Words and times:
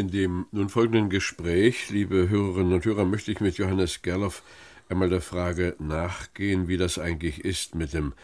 In 0.00 0.10
dem 0.10 0.46
nun 0.50 0.70
folgenden 0.70 1.10
Gespräch, 1.10 1.90
liebe 1.90 2.30
Hörerinnen 2.30 2.72
und 2.72 2.86
Hörer, 2.86 3.04
möchte 3.04 3.32
ich 3.32 3.40
mit 3.40 3.58
Johannes 3.58 4.00
Gerloff 4.00 4.42
einmal 4.88 5.10
der 5.10 5.20
Frage 5.20 5.76
nachgehen, 5.78 6.68
wie 6.68 6.78
das 6.78 6.98
eigentlich 6.98 7.44
ist 7.44 7.74
mit 7.74 7.92
dem 7.92 8.14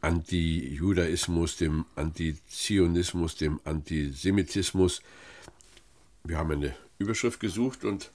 Anti-Judaismus, 0.00 1.58
dem 1.58 1.84
Antizionismus, 1.94 3.36
dem 3.36 3.60
Antisemitismus. 3.64 5.02
Wir 6.24 6.38
haben 6.38 6.52
eine 6.52 6.74
Überschrift 6.98 7.38
gesucht 7.38 7.84
und 7.84 8.12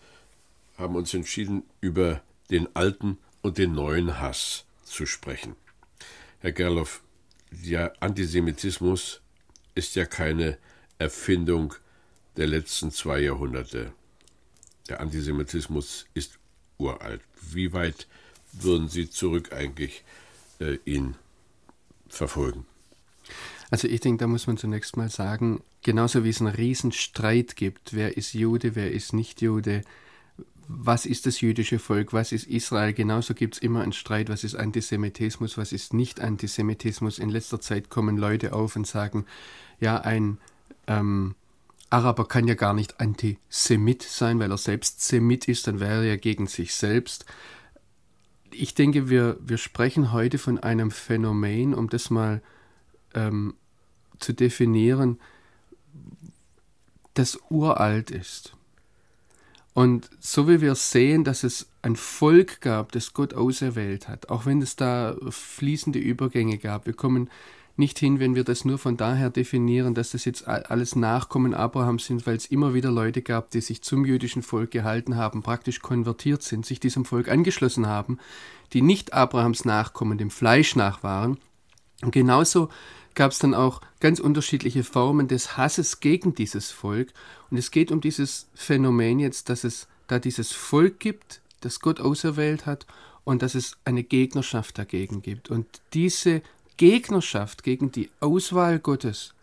haben 0.80 0.96
uns 0.96 1.14
entschieden, 1.14 1.62
über 1.80 2.24
den 2.50 2.76
alten 2.76 3.20
und 3.44 3.60
den 3.60 3.74
neuen 3.74 4.20
Hass 4.20 4.66
zu 4.84 5.06
sprechen. 5.06 5.56
Herr 6.40 6.54
Gerloff, 6.54 7.04
der 7.52 7.94
Antisemitismus 8.02 9.22
ist 9.76 9.94
ja 9.94 10.06
keine 10.06 10.58
Erfindung 10.98 11.76
der 12.38 12.48
letzten 12.48 12.92
zwei 12.92 13.20
Jahrhunderte. 13.20 13.94
Der 14.90 15.00
Antisemitismus 15.00 16.06
ist 16.14 16.40
uralt. 16.78 17.22
Wie 17.52 17.74
weit 17.74 18.08
würden 18.54 18.90
Sie 18.90 19.10
zurück 19.10 19.54
eigentlich 19.54 20.04
äh, 20.60 20.78
ihn 20.86 21.16
verfolgen? 22.10 22.66
Also 23.70 23.88
ich 23.88 24.02
denke, 24.02 24.20
da 24.20 24.28
muss 24.28 24.48
man 24.48 24.58
zunächst 24.58 24.98
mal 24.98 25.10
sagen, 25.10 25.64
genauso 25.82 26.24
wie 26.24 26.30
es 26.30 26.42
einen 26.42 26.54
Riesenstreit 26.54 27.56
gibt, 27.56 27.94
wer 27.94 28.18
ist 28.18 28.34
Jude, 28.34 28.76
wer 28.76 28.92
ist 28.92 29.14
nicht 29.14 29.42
Jude, 29.42 29.84
was 30.68 31.06
ist 31.06 31.26
das 31.26 31.42
jüdische 31.42 31.80
Volk, 31.80 32.14
was 32.14 32.32
ist 32.32 32.48
Israel, 32.48 32.94
genauso 32.94 33.34
gibt 33.34 33.56
es 33.56 33.62
immer 33.62 33.82
einen 33.82 33.94
Streit, 33.94 34.30
was 34.30 34.44
ist 34.44 34.56
Antisemitismus, 34.56 35.58
was 35.58 35.72
ist 35.72 35.94
nicht 35.94 36.20
Antisemitismus. 36.20 37.20
In 37.20 37.30
letzter 37.30 37.60
Zeit 37.60 37.90
kommen 37.90 38.18
Leute 38.18 38.54
auf 38.54 38.76
und 38.76 38.88
sagen, 38.88 39.26
ja, 39.80 39.98
ein 40.02 40.38
ähm, 40.88 41.36
Araber 41.92 42.26
kann 42.26 42.48
ja 42.48 42.56
gar 42.56 42.74
nicht 42.74 43.00
Antisemit 43.00 44.02
sein, 44.02 44.40
weil 44.40 44.52
er 44.52 44.58
selbst 44.58 45.02
Semit 45.02 45.48
ist, 45.48 45.68
dann 45.68 45.80
wäre 45.80 45.98
er 45.98 46.04
ja 46.04 46.16
gegen 46.16 46.48
sich 46.48 46.74
selbst. 46.74 47.26
Ich 48.52 48.74
denke, 48.74 49.10
wir, 49.10 49.38
wir 49.42 49.58
sprechen 49.58 50.12
heute 50.12 50.38
von 50.38 50.58
einem 50.58 50.90
Phänomen, 50.90 51.74
um 51.74 51.90
das 51.90 52.10
mal 52.10 52.42
ähm, 53.14 53.56
zu 54.20 54.34
definieren, 54.34 55.20
das 57.14 57.38
uralt 57.50 58.10
ist. 58.10 58.54
Und 59.74 60.10
so 60.20 60.48
wie 60.48 60.62
wir 60.62 60.76
sehen, 60.76 61.24
dass 61.24 61.44
es 61.44 61.68
ein 61.82 61.96
Volk 61.96 62.62
gab, 62.62 62.92
das 62.92 63.14
Gott 63.14 63.34
auserwählt 63.34 64.08
hat, 64.08 64.30
auch 64.30 64.46
wenn 64.46 64.62
es 64.62 64.76
da 64.76 65.16
fließende 65.30 66.00
Übergänge 66.00 66.58
gab, 66.58 66.86
wir 66.86 66.94
kommen 66.94 67.30
nicht 67.82 68.00
hin, 68.00 68.22
wenn 68.22 68.36
wir 68.36 68.46
das 68.46 68.64
nur 68.64 68.78
von 68.78 68.96
daher 68.96 69.30
definieren, 69.30 69.94
dass 69.94 70.12
das 70.12 70.24
jetzt 70.24 70.48
alles 70.48 70.96
Nachkommen 70.96 71.54
Abrahams 71.54 72.06
sind, 72.06 72.26
weil 72.26 72.38
es 72.38 72.46
immer 72.46 72.74
wieder 72.74 72.92
Leute 72.92 73.22
gab, 73.22 73.52
die 73.52 73.60
sich 73.60 73.82
zum 73.82 74.06
jüdischen 74.06 74.44
Volk 74.44 74.72
gehalten 74.72 75.18
haben, 75.18 75.44
praktisch 75.44 75.82
konvertiert 75.82 76.44
sind, 76.44 76.66
sich 76.66 76.80
diesem 76.80 77.04
Volk 77.04 77.28
angeschlossen 77.28 77.88
haben, 77.88 78.20
die 78.72 78.82
nicht 78.82 79.12
Abrahams 79.14 79.66
Nachkommen, 79.66 80.18
dem 80.18 80.30
Fleisch 80.30 80.78
nach 80.78 81.04
waren. 81.04 81.40
Und 82.02 82.12
genauso 82.12 82.70
gab 83.16 83.32
es 83.32 83.40
dann 83.40 83.54
auch 83.54 83.82
ganz 84.00 84.20
unterschiedliche 84.20 84.84
Formen 84.84 85.28
des 85.28 85.58
Hasses 85.58 86.00
gegen 86.00 86.34
dieses 86.34 86.72
Volk. 86.72 87.10
Und 87.50 87.58
es 87.58 87.72
geht 87.72 87.92
um 87.92 88.00
dieses 88.00 88.48
Phänomen 88.54 89.20
jetzt, 89.20 89.50
dass 89.50 89.66
es 89.66 89.88
da 90.08 90.20
dieses 90.20 90.54
Volk 90.54 91.00
gibt, 91.00 91.42
das 91.60 91.80
Gott 91.80 92.00
auserwählt 92.00 92.66
hat, 92.66 92.86
und 93.24 93.42
dass 93.42 93.56
es 93.56 93.78
eine 93.86 94.04
Gegnerschaft 94.04 94.78
dagegen 94.78 95.22
gibt. 95.22 95.50
Und 95.50 95.68
diese 95.94 96.42
Gegnerschaft 96.82 97.62
gegen 97.62 97.92
die 97.92 98.10
Auswahl 98.22 98.80
Gottes, 98.80 99.36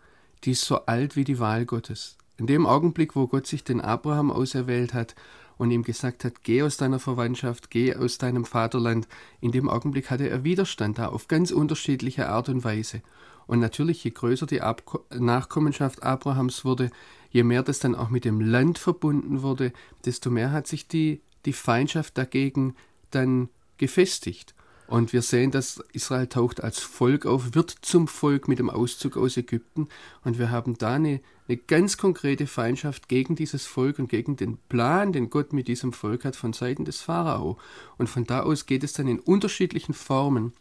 die 0.43 0.51
ist 0.51 0.65
so 0.65 0.85
alt 0.87 1.15
wie 1.15 1.23
die 1.23 1.39
Wahl 1.39 1.65
Gottes. 1.65 2.17
In 2.35 2.47
dem 2.47 2.65
Augenblick, 2.65 3.15
wo 3.15 3.27
Gott 3.27 3.47
sich 3.47 3.63
den 3.63 3.79
Abraham 3.79 4.29
auserwählt 4.29 4.93
hat 4.93 5.15
und 5.57 5.71
ihm 5.71 5.83
gesagt 5.83 6.25
hat, 6.25 6.43
geh 6.43 6.63
aus 6.63 6.75
deiner 6.75 6.99
Verwandtschaft, 6.99 7.69
geh 7.69 7.95
aus 7.95 8.17
deinem 8.17 8.43
Vaterland, 8.43 9.07
in 9.39 9.53
dem 9.53 9.69
Augenblick 9.69 10.11
hatte 10.11 10.29
er 10.29 10.43
Widerstand 10.43 10.97
da 10.97 11.07
auf 11.07 11.29
ganz 11.29 11.51
unterschiedliche 11.51 12.27
Art 12.27 12.49
und 12.49 12.65
Weise. 12.65 13.01
Und 13.47 13.59
natürlich, 13.59 14.03
je 14.03 14.11
größer 14.11 14.45
die 14.45 14.59
Ab 14.59 14.99
Nachkommenschaft 15.17 16.03
Abrahams 16.03 16.65
wurde, 16.65 16.91
je 17.31 17.43
mehr 17.43 17.63
das 17.63 17.79
dann 17.79 17.95
auch 17.95 18.09
mit 18.09 18.25
dem 18.25 18.41
Land 18.41 18.79
verbunden 18.79 19.43
wurde, 19.43 19.71
desto 20.03 20.29
mehr 20.29 20.51
hat 20.51 20.67
sich 20.67 20.89
die, 20.89 21.21
die 21.45 21.53
Feindschaft 21.53 22.17
dagegen 22.17 22.75
dann 23.11 23.47
gefestigt. 23.77 24.55
Und 24.89 25.13
wir 25.13 25.21
sehen, 25.21 25.51
dass 25.51 25.83
Israel 25.93 26.25
taucht 26.25 26.63
als 26.63 26.79
Volk 26.79 27.27
auf, 27.27 27.53
wird 27.53 27.69
zum 27.83 28.07
Volk 28.07 28.47
mit 28.47 28.57
dem 28.57 28.71
Auszug 28.71 29.17
aus 29.17 29.37
Ägypten. 29.37 29.87
Und 30.23 30.39
wir 30.39 30.49
haben 30.49 30.79
da 30.79 30.95
eine, 30.95 31.21
eine 31.47 31.57
ganz 31.57 31.97
konkrete 31.97 32.47
Feindschaft 32.47 33.07
gegen 33.07 33.35
dieses 33.35 33.67
Volk 33.67 33.99
und 33.99 34.09
gegen 34.09 34.35
den 34.35 34.57
Plan, 34.67 35.13
den 35.13 35.29
Gott 35.29 35.53
mit 35.53 35.67
diesem 35.67 35.93
Volk 35.93 36.25
hat 36.25 36.35
von 36.35 36.53
Seiten 36.53 36.85
des 36.85 37.01
Pharao. 37.01 37.59
Und 37.99 38.09
von 38.09 38.23
da 38.23 38.41
aus 38.41 38.65
geht 38.65 38.83
es 38.83 38.93
dann 38.93 39.07
in 39.07 39.19
unterschiedlichen 39.19 39.93
Formen 39.93 40.53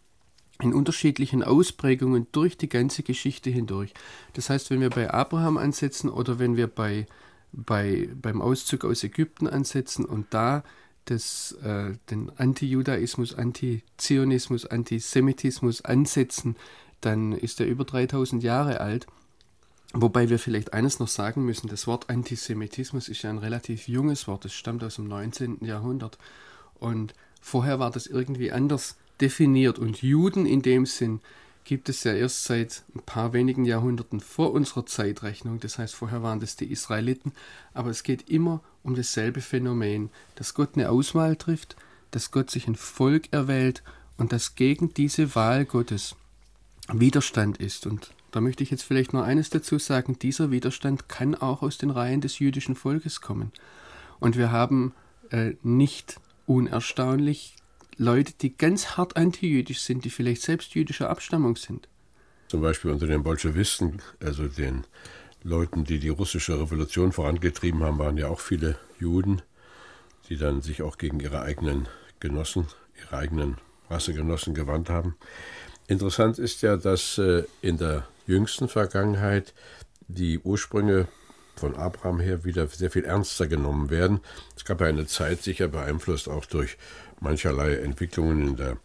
in 0.61 0.75
unterschiedlichen 0.75 1.45
Ausprägungen 1.45 2.27
durch 2.33 2.59
die 2.59 2.69
ganze 2.69 3.05
Geschichte 3.05 3.49
hindurch. 3.49 3.95
Das 4.33 4.51
heißt, 4.51 4.71
wenn 4.71 4.81
wir 4.81 4.91
bei 4.91 5.09
Abraham 5.09 5.57
ansetzen 5.57 6.11
oder 6.11 6.41
wenn 6.41 6.57
wir 6.57 6.67
bei, 6.67 7.07
bei, 7.53 8.09
beim 8.21 8.43
Auszug 8.43 8.85
aus 8.85 9.05
Ägypten 9.05 9.47
ansetzen 9.47 10.05
und 10.05 10.27
da 10.35 10.65
das, 11.11 11.53
äh, 11.63 11.93
den 12.11 12.31
Anti-Judaismus, 12.37 13.35
Anti-Zionismus, 13.35 14.67
Antisemitismus 14.67 15.85
ansetzen, 15.85 16.57
dann 17.01 17.33
ist 17.33 17.61
er 17.61 17.67
über 17.67 17.85
3000 17.85 18.43
Jahre 18.43 18.81
alt. 18.81 19.07
Wobei 19.95 20.29
wir 20.29 20.39
vielleicht 20.39 20.75
eines 20.75 20.99
noch 20.99 21.09
sagen 21.09 21.45
müssen, 21.45 21.69
das 21.69 21.87
Wort 21.87 22.11
Antisemitismus 22.11 23.09
ist 23.09 23.23
ja 23.23 23.31
ein 23.31 23.39
relativ 23.39 23.89
junges 23.89 24.29
Wort, 24.29 24.45
es 24.45 24.53
stammt 24.53 24.85
aus 24.85 24.97
dem 24.97 25.09
19. 25.09 25.65
Jahrhundert. 25.65 26.19
Und 26.75 27.15
vorher 27.41 27.79
war 27.79 27.91
das 27.91 28.07
irgendwie 28.07 28.53
anders 28.53 28.97
definiert. 29.21 29.79
Und 29.79 30.03
Juden 30.03 30.45
in 30.45 30.63
dem 30.63 30.85
Sinn 30.85 31.21
gibt 31.69 31.91
es 31.91 32.03
ja 32.03 32.15
erst 32.15 32.45
seit 32.45 32.83
ein 32.95 33.03
paar 33.03 33.35
wenigen 33.35 33.67
Jahrhunderten 33.67 34.21
vor 34.21 34.53
unserer 34.53 34.87
Zeitrechnung. 34.87 35.61
Das 35.61 35.77
heißt, 35.77 35.95
vorher 35.95 36.23
waren 36.23 36.41
das 36.41 36.57
die 36.57 36.73
Israeliten. 36.73 37.33
Aber 37.75 37.91
es 37.91 38.05
geht 38.05 38.31
immer 38.31 38.63
um 38.83 38.95
dasselbe 38.95 39.43
Phänomen, 39.43 40.09
dass 40.35 40.55
Gott 40.55 40.71
eine 40.77 40.89
Auswahl 40.89 41.37
trifft, 41.37 41.77
dass 42.11 42.31
Gott 42.31 42.51
sich 42.51 42.69
ein 42.69 42.75
Volk 42.75 43.35
erwählt 43.35 43.83
und 44.17 44.33
dass 44.33 44.55
gegen 44.55 44.95
diese 44.95 45.35
Wahl 45.35 45.67
Gottes 45.67 46.17
Widerstand 46.91 47.59
ist. 47.59 47.87
Und 47.87 48.15
da 48.31 48.41
möchte 48.41 48.63
ich 48.63 48.71
jetzt 48.71 48.85
vielleicht 48.85 49.13
noch 49.13 49.23
eines 49.23 49.51
dazu 49.51 49.79
sagen, 49.79 50.19
dieser 50.19 50.51
Widerstand 50.51 51.11
kann 51.11 51.35
auch 51.35 51.61
aus 51.61 51.77
den 51.77 51.91
Reihen 51.91 52.23
des 52.23 52.39
jüdischen 52.39 52.77
Volkes 52.77 53.21
kommen. 53.21 53.53
Und 54.21 54.39
wir 54.39 54.51
haben 54.53 54.95
äh, 55.29 55.53
nicht 55.63 56.19
unerstaunlich 56.47 57.57
Leute, 57.99 58.33
die 58.41 58.57
ganz 58.57 58.97
hart 58.97 59.17
antijüdisch 59.17 59.81
sind, 59.81 60.05
die 60.05 60.11
vielleicht 60.11 60.43
selbst 60.43 60.75
jüdischer 60.75 61.11
Abstammung 61.11 61.57
sind. 61.57 61.89
Zum 62.47 62.63
Beispiel 62.63 62.93
unter 62.93 63.09
den 63.09 63.25
Bolschewisten, 63.25 64.01
also 64.21 64.47
den 64.47 64.85
Leuten, 65.43 65.85
die 65.85 65.99
die 65.99 66.09
russische 66.09 66.59
Revolution 66.61 67.11
vorangetrieben 67.13 67.83
haben, 67.83 67.99
waren 67.99 68.17
ja 68.17 68.29
auch 68.29 68.41
viele 68.41 68.79
Juden, 69.01 69.43
die 70.29 70.37
dann 70.37 70.63
sich 70.63 70.83
auch 70.83 70.97
gegen 70.97 71.19
ihre 71.19 71.43
eigenen 71.43 71.89
Genossen, 72.21 72.69
ihre 73.03 73.17
eigenen 73.19 73.57
Rassegenossen 73.91 74.55
gewandt 74.55 74.91
haben. 74.91 75.17
Interessant 75.89 76.39
ist 76.39 76.63
ja, 76.63 76.77
dass 76.77 77.19
äh, 77.19 77.45
in 77.63 77.79
der 77.79 78.07
jüngsten 78.27 78.69
Vergangenheit 78.69 79.55
die 80.07 80.39
Ursprünge 80.39 81.09
von 81.57 81.75
Abraham 81.75 82.21
her 82.21 82.45
wieder 82.45 82.69
sehr 82.69 82.91
viel 82.91 83.05
ernster 83.05 83.47
genommen 83.47 83.91
werden. 83.91 84.21
Es 84.57 84.65
gab 84.65 84.81
ja 84.81 84.87
eine 84.87 85.07
Zeit, 85.07 85.43
sicher 85.43 85.69
beeinflusst 85.69 86.29
auch 86.29 86.47
durch 86.47 86.79
mancherlei 87.21 87.77
Entwicklungen 87.77 88.49
in 88.49 88.57
der 88.57 88.79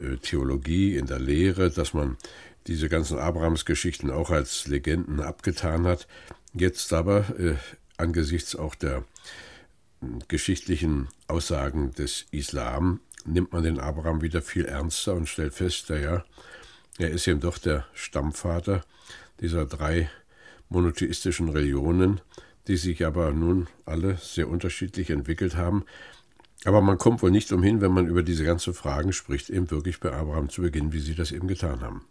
äh, 0.00 0.16
Theologie, 0.16 0.96
in 0.96 1.06
der 1.06 1.18
Lehre, 1.18 1.70
dass 1.70 1.94
man 1.94 2.16
diese 2.66 2.88
ganzen 2.88 3.18
Abrahamsgeschichten 3.18 4.10
auch 4.10 4.30
als 4.30 4.66
Legenden 4.66 5.20
abgetan 5.20 5.86
hat. 5.86 6.06
Jetzt 6.52 6.92
aber, 6.92 7.38
äh, 7.38 7.56
angesichts 7.96 8.56
auch 8.56 8.74
der 8.74 9.04
äh, 10.02 10.06
geschichtlichen 10.28 11.08
Aussagen 11.28 11.92
des 11.92 12.26
Islam, 12.30 13.00
nimmt 13.26 13.52
man 13.52 13.62
den 13.62 13.80
Abraham 13.80 14.22
wieder 14.22 14.42
viel 14.42 14.66
ernster 14.66 15.14
und 15.14 15.28
stellt 15.28 15.54
fest, 15.54 15.88
ja, 15.88 16.24
er 16.98 17.10
ist 17.10 17.26
eben 17.26 17.40
doch 17.40 17.58
der 17.58 17.86
Stammvater 17.94 18.84
dieser 19.40 19.66
drei 19.66 20.10
monotheistischen 20.68 21.48
Religionen, 21.48 22.20
die 22.68 22.76
sich 22.76 23.04
aber 23.04 23.32
nun 23.32 23.66
alle 23.84 24.16
sehr 24.16 24.48
unterschiedlich 24.48 25.10
entwickelt 25.10 25.56
haben. 25.56 25.84
Aber 26.64 26.80
man 26.80 26.98
kommt 26.98 27.22
wohl 27.22 27.30
nicht 27.30 27.52
umhin, 27.52 27.80
wenn 27.80 27.92
man 27.92 28.06
über 28.06 28.22
diese 28.22 28.44
ganzen 28.44 28.74
Fragen 28.74 29.12
spricht, 29.12 29.50
eben 29.50 29.70
wirklich 29.70 30.00
bei 30.00 30.12
Abraham 30.12 30.48
zu 30.48 30.62
beginnen, 30.62 30.92
wie 30.92 31.00
sie 31.00 31.14
das 31.14 31.30
eben 31.30 31.46
getan 31.46 31.80
haben. 31.82 32.02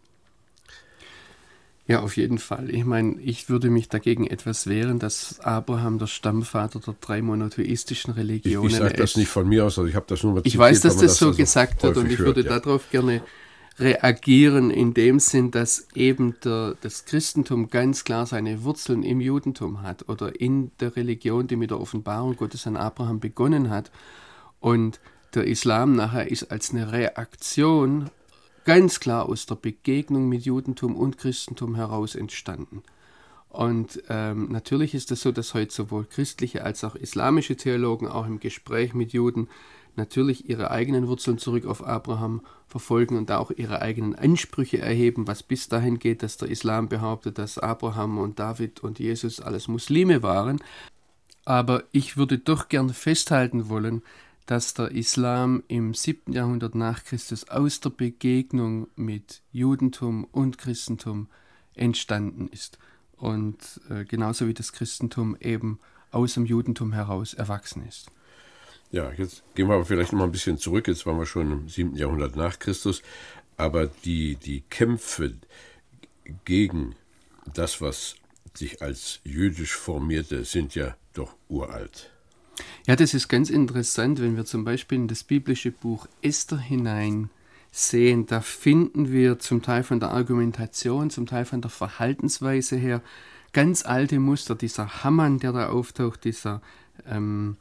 Ja, 1.86 2.00
auf 2.00 2.16
jeden 2.16 2.38
Fall. 2.38 2.70
Ich 2.70 2.84
meine, 2.86 3.20
ich 3.20 3.50
würde 3.50 3.68
mich 3.68 3.90
dagegen 3.90 4.26
etwas 4.26 4.66
wehren, 4.66 4.98
dass 4.98 5.40
Abraham 5.40 5.98
der 5.98 6.06
Stammvater 6.06 6.80
der 6.80 6.94
drei 6.98 7.20
monotheistischen 7.20 8.14
Religionen 8.14 8.68
ist. 8.68 8.72
Ich, 8.72 8.78
ich 8.78 8.84
sage 8.84 8.96
das 8.96 9.16
nicht 9.16 9.28
von 9.28 9.46
mir 9.46 9.66
aus, 9.66 9.78
also 9.78 9.88
ich 9.88 9.94
habe 9.94 10.06
das 10.08 10.22
nur 10.22 10.32
mal 10.32 10.42
Ich 10.44 10.56
weiß, 10.56 10.80
dass 10.80 10.94
das, 10.94 11.02
das 11.02 11.16
so 11.18 11.26
also 11.26 11.36
gesagt 11.36 11.82
wird 11.82 11.98
und 11.98 12.10
ich 12.10 12.18
hört, 12.18 12.28
würde 12.28 12.48
ja. 12.48 12.58
darauf 12.58 12.90
gerne 12.90 13.20
reagieren 13.78 14.70
in 14.70 14.94
dem 14.94 15.18
Sinn, 15.18 15.50
dass 15.50 15.88
eben 15.94 16.36
der, 16.42 16.76
das 16.80 17.04
Christentum 17.04 17.68
ganz 17.68 18.04
klar 18.04 18.24
seine 18.24 18.62
Wurzeln 18.62 19.02
im 19.02 19.20
Judentum 19.20 19.82
hat 19.82 20.08
oder 20.08 20.40
in 20.40 20.70
der 20.80 20.96
Religion, 20.96 21.48
die 21.48 21.56
mit 21.56 21.70
der 21.70 21.80
Offenbarung 21.80 22.36
Gottes 22.36 22.66
an 22.66 22.76
Abraham 22.76 23.20
begonnen 23.20 23.68
hat. 23.68 23.90
Und 24.64 24.98
der 25.34 25.46
Islam 25.46 25.94
nachher 25.94 26.30
ist 26.30 26.50
als 26.50 26.70
eine 26.70 26.90
Reaktion 26.90 28.08
ganz 28.64 28.98
klar 28.98 29.28
aus 29.28 29.44
der 29.44 29.56
Begegnung 29.56 30.26
mit 30.30 30.46
Judentum 30.46 30.96
und 30.96 31.18
Christentum 31.18 31.74
heraus 31.74 32.14
entstanden. 32.14 32.82
Und 33.50 34.02
ähm, 34.08 34.50
natürlich 34.50 34.94
ist 34.94 35.02
es 35.02 35.20
das 35.20 35.20
so, 35.20 35.32
dass 35.32 35.52
heute 35.52 35.70
sowohl 35.70 36.06
christliche 36.06 36.64
als 36.64 36.82
auch 36.82 36.94
islamische 36.94 37.56
Theologen 37.56 38.08
auch 38.08 38.26
im 38.26 38.40
Gespräch 38.40 38.94
mit 38.94 39.12
Juden 39.12 39.48
natürlich 39.96 40.48
ihre 40.48 40.70
eigenen 40.70 41.08
Wurzeln 41.08 41.36
zurück 41.36 41.66
auf 41.66 41.86
Abraham 41.86 42.40
verfolgen 42.66 43.18
und 43.18 43.30
auch 43.32 43.50
ihre 43.50 43.82
eigenen 43.82 44.14
Ansprüche 44.14 44.78
erheben, 44.78 45.26
was 45.26 45.42
bis 45.42 45.68
dahin 45.68 45.98
geht, 45.98 46.22
dass 46.22 46.38
der 46.38 46.48
Islam 46.48 46.88
behauptet, 46.88 47.36
dass 47.36 47.58
Abraham 47.58 48.16
und 48.16 48.38
David 48.38 48.82
und 48.82 48.98
Jesus 48.98 49.40
alles 49.40 49.68
Muslime 49.68 50.22
waren. 50.22 50.58
Aber 51.44 51.84
ich 51.92 52.16
würde 52.16 52.38
doch 52.38 52.70
gern 52.70 52.88
festhalten 52.94 53.68
wollen, 53.68 54.02
dass 54.46 54.74
der 54.74 54.90
Islam 54.90 55.62
im 55.68 55.94
7. 55.94 56.32
Jahrhundert 56.32 56.74
nach 56.74 57.04
Christus 57.04 57.48
aus 57.48 57.80
der 57.80 57.90
Begegnung 57.90 58.88
mit 58.96 59.42
Judentum 59.52 60.24
und 60.24 60.58
Christentum 60.58 61.28
entstanden 61.74 62.48
ist. 62.48 62.78
Und 63.16 63.80
äh, 63.88 64.04
genauso 64.04 64.46
wie 64.46 64.54
das 64.54 64.72
Christentum 64.72 65.36
eben 65.40 65.78
aus 66.10 66.34
dem 66.34 66.46
Judentum 66.46 66.92
heraus 66.92 67.34
erwachsen 67.34 67.86
ist. 67.86 68.10
Ja, 68.90 69.10
jetzt 69.12 69.42
gehen 69.54 69.68
wir 69.68 69.74
aber 69.74 69.84
vielleicht 69.84 70.12
noch 70.12 70.20
mal 70.20 70.26
ein 70.26 70.32
bisschen 70.32 70.58
zurück. 70.58 70.86
Jetzt 70.86 71.06
waren 71.06 71.18
wir 71.18 71.26
schon 71.26 71.50
im 71.50 71.68
7. 71.68 71.96
Jahrhundert 71.96 72.36
nach 72.36 72.58
Christus. 72.58 73.02
Aber 73.56 73.86
die, 73.86 74.36
die 74.36 74.60
Kämpfe 74.62 75.34
gegen 76.44 76.94
das, 77.52 77.80
was 77.80 78.16
sich 78.54 78.82
als 78.82 79.20
jüdisch 79.24 79.74
formierte, 79.74 80.44
sind 80.44 80.74
ja 80.74 80.96
doch 81.12 81.34
uralt. 81.48 82.13
Ja, 82.86 82.96
das 82.96 83.14
ist 83.14 83.28
ganz 83.28 83.50
interessant, 83.50 84.20
wenn 84.20 84.36
wir 84.36 84.44
zum 84.44 84.64
Beispiel 84.64 84.98
in 84.98 85.08
das 85.08 85.24
biblische 85.24 85.70
Buch 85.70 86.06
Esther 86.22 86.58
hinein 86.58 87.30
sehen, 87.70 88.26
da 88.26 88.40
finden 88.40 89.10
wir 89.10 89.38
zum 89.38 89.62
Teil 89.62 89.82
von 89.82 90.00
der 90.00 90.10
Argumentation, 90.10 91.10
zum 91.10 91.26
Teil 91.26 91.44
von 91.44 91.60
der 91.60 91.70
Verhaltensweise 91.70 92.76
her 92.76 93.02
ganz 93.52 93.84
alte 93.84 94.20
Muster. 94.20 94.54
Dieser 94.54 95.02
Hammann, 95.02 95.38
der 95.38 95.52
da 95.52 95.68
auftaucht, 95.68 96.24
dieser 96.24 96.62
ähm, 97.08 97.56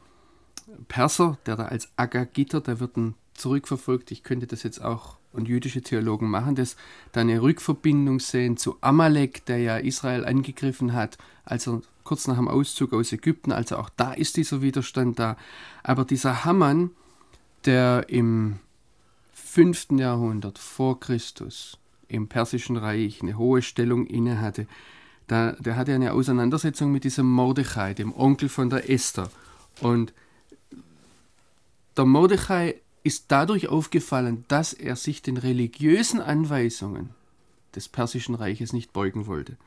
Perser, 0.88 1.38
der 1.46 1.56
da 1.56 1.66
als 1.66 1.90
Agagiter, 1.96 2.62
der 2.62 2.80
wird 2.80 2.98
ein 2.98 3.16
zurückverfolgt. 3.34 4.12
Ich 4.12 4.24
könnte 4.24 4.48
das 4.48 4.64
jetzt 4.64 4.82
auch 4.84 5.18
und 5.32 5.48
jüdische 5.48 5.82
Theologen 5.82 6.30
machen 6.30 6.56
das, 6.56 6.76
da 7.12 7.22
eine 7.22 7.42
Rückverbindung 7.42 8.20
sehen 8.20 8.56
zu 8.56 8.78
Amalek, 8.82 9.46
der 9.46 9.58
ja 9.58 9.78
Israel 9.78 10.26
angegriffen 10.26 10.94
hat, 10.94 11.18
also 11.44 11.82
kurz 12.04 12.28
nach 12.28 12.38
dem 12.38 12.48
Auszug 12.48 12.94
aus 12.94 13.12
Ägypten. 13.12 13.52
Also 13.52 13.78
auch 13.78 13.90
da 13.90 14.14
ist 14.14 14.38
dieser 14.38 14.62
Widerstand 14.62 15.20
da. 15.20 15.38
Aber 15.84 16.06
dieser 16.06 16.46
Haman, 16.46 16.92
der 17.66 18.10
im 18.10 18.60
5. 19.34 19.92
Jahrhundert 19.92 20.58
vor 20.60 21.00
Christus 21.00 21.78
im 22.08 22.28
Persischen 22.28 22.78
Reich 22.78 23.22
eine 23.22 23.38
hohe 23.38 23.62
Stellung 23.62 24.06
innehatte, 24.08 24.68
da, 25.28 25.54
der 25.54 25.76
hatte 25.76 25.94
eine 25.94 26.14
Auseinandersetzung 26.14 26.92
mit 26.92 27.04
diesem 27.04 27.26
Mordechai, 27.26 27.94
dem 27.94 28.14
Onkel 28.14 28.50
von 28.50 28.70
der 28.70 28.90
Esther. 28.90 29.32
Und 29.80 30.14
der 31.96 32.06
Mordechai 32.06 32.76
ist 33.04 33.26
dadurch 33.30 33.68
aufgefallen, 33.68 34.46
dass 34.48 34.74
er 34.74 34.96
sich 34.96 35.22
den 35.22 35.38
religiösen 35.38 36.20
Anweisungen 36.22 37.10
des 37.76 37.90
Persischen 37.90 38.36
Reiches 38.36 38.74
nicht 38.74 38.94
beugen 38.94 39.28
wollte. 39.28 39.58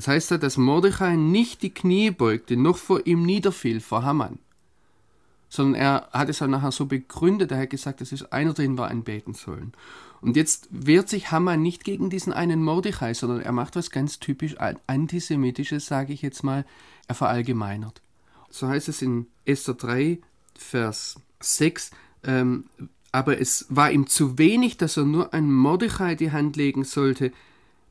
Das 0.00 0.08
heißt, 0.08 0.30
dass 0.42 0.56
Mordechai 0.56 1.14
nicht 1.16 1.60
die 1.60 1.74
Knie 1.74 2.10
beugte, 2.10 2.56
noch 2.56 2.78
vor 2.78 3.06
ihm 3.06 3.22
niederfiel, 3.22 3.80
vor 3.80 4.02
Haman, 4.02 4.38
sondern 5.50 5.74
er 5.78 6.08
hat 6.10 6.30
es 6.30 6.38
dann 6.38 6.52
nachher 6.52 6.72
so 6.72 6.86
begründet, 6.86 7.52
er 7.52 7.58
hat 7.58 7.68
gesagt, 7.68 8.00
das 8.00 8.10
ist 8.10 8.32
einer, 8.32 8.54
den 8.54 8.78
wir 8.78 8.88
anbeten 8.88 9.34
sollen. 9.34 9.72
Und 10.22 10.36
jetzt 10.36 10.68
wehrt 10.70 11.10
sich 11.10 11.30
Haman 11.32 11.60
nicht 11.60 11.84
gegen 11.84 12.08
diesen 12.08 12.32
einen 12.32 12.62
Mordechai, 12.62 13.12
sondern 13.12 13.42
er 13.42 13.52
macht 13.52 13.76
was 13.76 13.90
ganz 13.90 14.18
typisch 14.20 14.56
antisemitisches, 14.86 15.84
sage 15.84 16.14
ich 16.14 16.22
jetzt 16.22 16.44
mal, 16.44 16.64
er 17.06 17.14
verallgemeinert. 17.14 18.00
So 18.48 18.68
heißt 18.68 18.88
es 18.88 19.02
in 19.02 19.26
Esther 19.44 19.74
3, 19.74 20.18
Vers 20.56 21.16
6, 21.40 21.90
ähm, 22.24 22.64
aber 23.12 23.38
es 23.38 23.66
war 23.68 23.90
ihm 23.90 24.06
zu 24.06 24.38
wenig, 24.38 24.78
dass 24.78 24.96
er 24.96 25.04
nur 25.04 25.34
an 25.34 25.52
Mordechai 25.52 26.14
die 26.14 26.32
Hand 26.32 26.56
legen 26.56 26.84
sollte, 26.84 27.32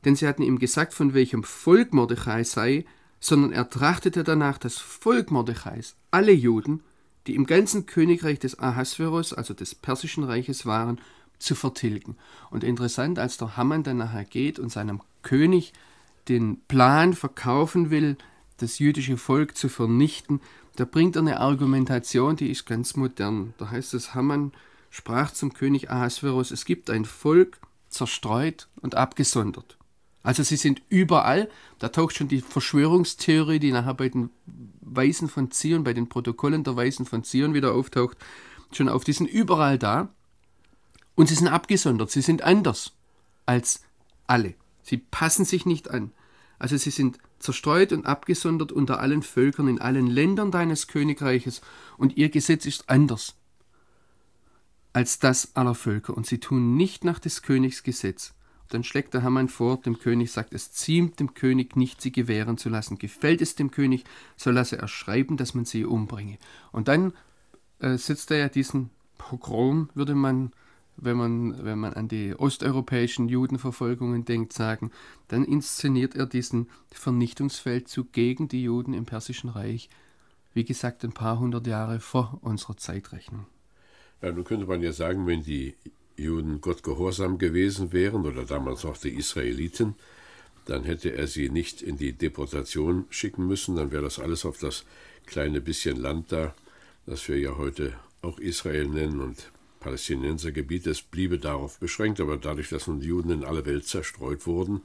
denn 0.04 0.16
sie 0.16 0.26
hatten 0.26 0.42
ihm 0.42 0.58
gesagt, 0.58 0.94
von 0.94 1.14
welchem 1.14 1.44
Volk 1.44 1.92
Mordechai 1.92 2.44
sei, 2.44 2.84
sondern 3.20 3.52
er 3.52 3.68
trachtete 3.68 4.24
danach, 4.24 4.58
das 4.58 4.78
Volk 4.78 5.30
Mordechais, 5.30 5.94
alle 6.10 6.32
Juden, 6.32 6.82
die 7.26 7.34
im 7.34 7.46
ganzen 7.46 7.86
Königreich 7.86 8.38
des 8.38 8.58
Ahasveros, 8.58 9.34
also 9.34 9.52
des 9.52 9.74
persischen 9.74 10.24
Reiches 10.24 10.64
waren, 10.64 11.00
zu 11.38 11.54
vertilgen. 11.54 12.16
Und 12.50 12.64
interessant, 12.64 13.18
als 13.18 13.36
der 13.36 13.56
Haman 13.56 13.82
dann 13.82 13.98
nachher 13.98 14.24
geht 14.24 14.58
und 14.58 14.70
seinem 14.70 15.00
König 15.22 15.72
den 16.28 16.60
Plan 16.68 17.14
verkaufen 17.14 17.90
will, 17.90 18.16
das 18.58 18.78
jüdische 18.78 19.16
Volk 19.16 19.56
zu 19.56 19.68
vernichten, 19.68 20.40
da 20.76 20.84
bringt 20.84 21.16
er 21.16 21.22
eine 21.22 21.40
Argumentation, 21.40 22.36
die 22.36 22.50
ist 22.50 22.66
ganz 22.66 22.96
modern. 22.96 23.54
Da 23.58 23.70
heißt 23.70 23.94
es, 23.94 24.14
Haman 24.14 24.52
sprach 24.90 25.32
zum 25.32 25.52
König 25.52 25.90
Ahasveros, 25.90 26.50
es 26.50 26.64
gibt 26.64 26.90
ein 26.90 27.04
Volk, 27.04 27.58
zerstreut 27.88 28.68
und 28.80 28.94
abgesondert. 28.94 29.76
Also 30.22 30.42
sie 30.42 30.56
sind 30.56 30.82
überall, 30.88 31.48
da 31.78 31.88
taucht 31.88 32.16
schon 32.16 32.28
die 32.28 32.42
Verschwörungstheorie, 32.42 33.58
die 33.58 33.72
nachher 33.72 33.94
bei 33.94 34.08
den 34.10 34.30
Weisen 34.80 35.28
von 35.28 35.50
Zion, 35.50 35.82
bei 35.82 35.94
den 35.94 36.08
Protokollen 36.08 36.62
der 36.62 36.76
Weisen 36.76 37.06
von 37.06 37.24
Zion 37.24 37.54
wieder 37.54 37.72
auftaucht, 37.72 38.18
schon 38.72 38.88
auf. 38.88 39.04
Die 39.04 39.14
sind 39.14 39.28
überall 39.28 39.78
da 39.78 40.10
und 41.14 41.28
sie 41.28 41.34
sind 41.34 41.48
abgesondert, 41.48 42.10
sie 42.10 42.22
sind 42.22 42.42
anders 42.42 42.92
als 43.46 43.82
alle. 44.26 44.54
Sie 44.82 44.98
passen 44.98 45.44
sich 45.44 45.64
nicht 45.64 45.90
an. 45.90 46.12
Also 46.58 46.76
sie 46.76 46.90
sind 46.90 47.18
zerstreut 47.38 47.92
und 47.92 48.04
abgesondert 48.04 48.70
unter 48.70 49.00
allen 49.00 49.22
Völkern 49.22 49.68
in 49.68 49.80
allen 49.80 50.06
Ländern 50.06 50.50
deines 50.50 50.86
Königreiches, 50.86 51.62
und 51.96 52.16
ihr 52.16 52.28
Gesetz 52.28 52.66
ist 52.66 52.90
anders 52.90 53.34
als 54.92 55.20
das 55.20 55.54
aller 55.56 55.74
Völker, 55.74 56.16
und 56.16 56.26
sie 56.26 56.38
tun 56.38 56.76
nicht 56.76 57.04
nach 57.04 57.18
des 57.18 57.42
Königs 57.42 57.82
Gesetz. 57.82 58.34
Dann 58.70 58.84
schlägt 58.84 59.14
der 59.14 59.22
Hamann 59.22 59.48
vor, 59.48 59.80
dem 59.80 59.98
König 59.98 60.32
sagt, 60.32 60.54
es 60.54 60.72
ziemt 60.72 61.20
dem 61.20 61.34
König 61.34 61.76
nicht, 61.76 62.00
sie 62.00 62.12
gewähren 62.12 62.56
zu 62.56 62.68
lassen. 62.68 62.98
Gefällt 62.98 63.42
es 63.42 63.54
dem 63.54 63.70
König, 63.70 64.04
so 64.36 64.50
lasse 64.50 64.78
er 64.78 64.88
schreiben, 64.88 65.36
dass 65.36 65.54
man 65.54 65.64
sie 65.64 65.84
umbringe. 65.84 66.38
Und 66.72 66.88
dann 66.88 67.12
äh, 67.80 67.96
setzt 67.96 68.30
er 68.30 68.38
ja 68.38 68.48
diesen 68.48 68.90
Pogrom, 69.18 69.90
würde 69.94 70.14
man 70.14 70.52
wenn 71.02 71.16
man, 71.16 71.64
wenn 71.64 71.78
man 71.78 71.94
an 71.94 72.08
die 72.08 72.34
osteuropäischen 72.34 73.28
Judenverfolgungen 73.28 74.24
denkt, 74.24 74.52
sagen, 74.52 74.90
dann 75.28 75.44
inszeniert 75.44 76.14
er 76.14 76.26
diesen 76.26 76.68
Vernichtungsfeldzug 76.90 78.12
gegen 78.12 78.48
die 78.48 78.62
Juden 78.62 78.92
im 78.92 79.06
Persischen 79.06 79.50
Reich, 79.50 79.88
wie 80.52 80.64
gesagt, 80.64 81.04
ein 81.04 81.12
paar 81.12 81.38
hundert 81.38 81.66
Jahre 81.66 82.00
vor 82.00 82.38
unserer 82.42 82.76
Zeitrechnung. 82.76 83.46
Ja, 84.20 84.32
nun 84.32 84.44
könnte 84.44 84.66
man 84.66 84.82
ja 84.82 84.92
sagen, 84.92 85.26
wenn 85.26 85.42
die 85.42 85.74
Juden 86.22 86.60
Gott 86.60 86.82
gehorsam 86.82 87.38
gewesen 87.38 87.92
wären, 87.92 88.26
oder 88.26 88.44
damals 88.44 88.84
noch 88.84 88.96
die 88.96 89.10
Israeliten, 89.10 89.94
dann 90.66 90.84
hätte 90.84 91.14
er 91.14 91.26
sie 91.26 91.48
nicht 91.48 91.82
in 91.82 91.96
die 91.96 92.12
Deportation 92.12 93.06
schicken 93.10 93.46
müssen, 93.46 93.76
dann 93.76 93.90
wäre 93.90 94.02
das 94.02 94.18
alles 94.18 94.44
auf 94.44 94.58
das 94.58 94.84
kleine 95.26 95.60
bisschen 95.60 95.96
Land 95.96 96.32
da, 96.32 96.54
das 97.06 97.28
wir 97.28 97.38
ja 97.38 97.56
heute 97.56 97.94
auch 98.22 98.38
Israel 98.38 98.86
nennen 98.86 99.20
und 99.20 99.50
Palästinensergebiet, 99.80 100.86
es 100.86 101.02
bliebe 101.02 101.38
darauf 101.38 101.78
beschränkt, 101.78 102.20
aber 102.20 102.36
dadurch, 102.36 102.68
dass 102.68 102.86
nun 102.86 103.00
die 103.00 103.08
Juden 103.08 103.30
in 103.30 103.44
alle 103.44 103.64
Welt 103.64 103.86
zerstreut 103.86 104.46
wurden, 104.46 104.82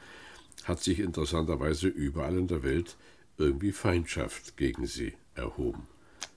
hat 0.63 0.81
sich 0.81 0.99
interessanterweise 0.99 1.87
überall 1.87 2.37
in 2.37 2.47
der 2.47 2.63
Welt 2.63 2.95
irgendwie 3.37 3.73
Feindschaft 3.73 4.55
gegen 4.55 4.87
sie 4.87 5.13
erhoben. 5.35 5.83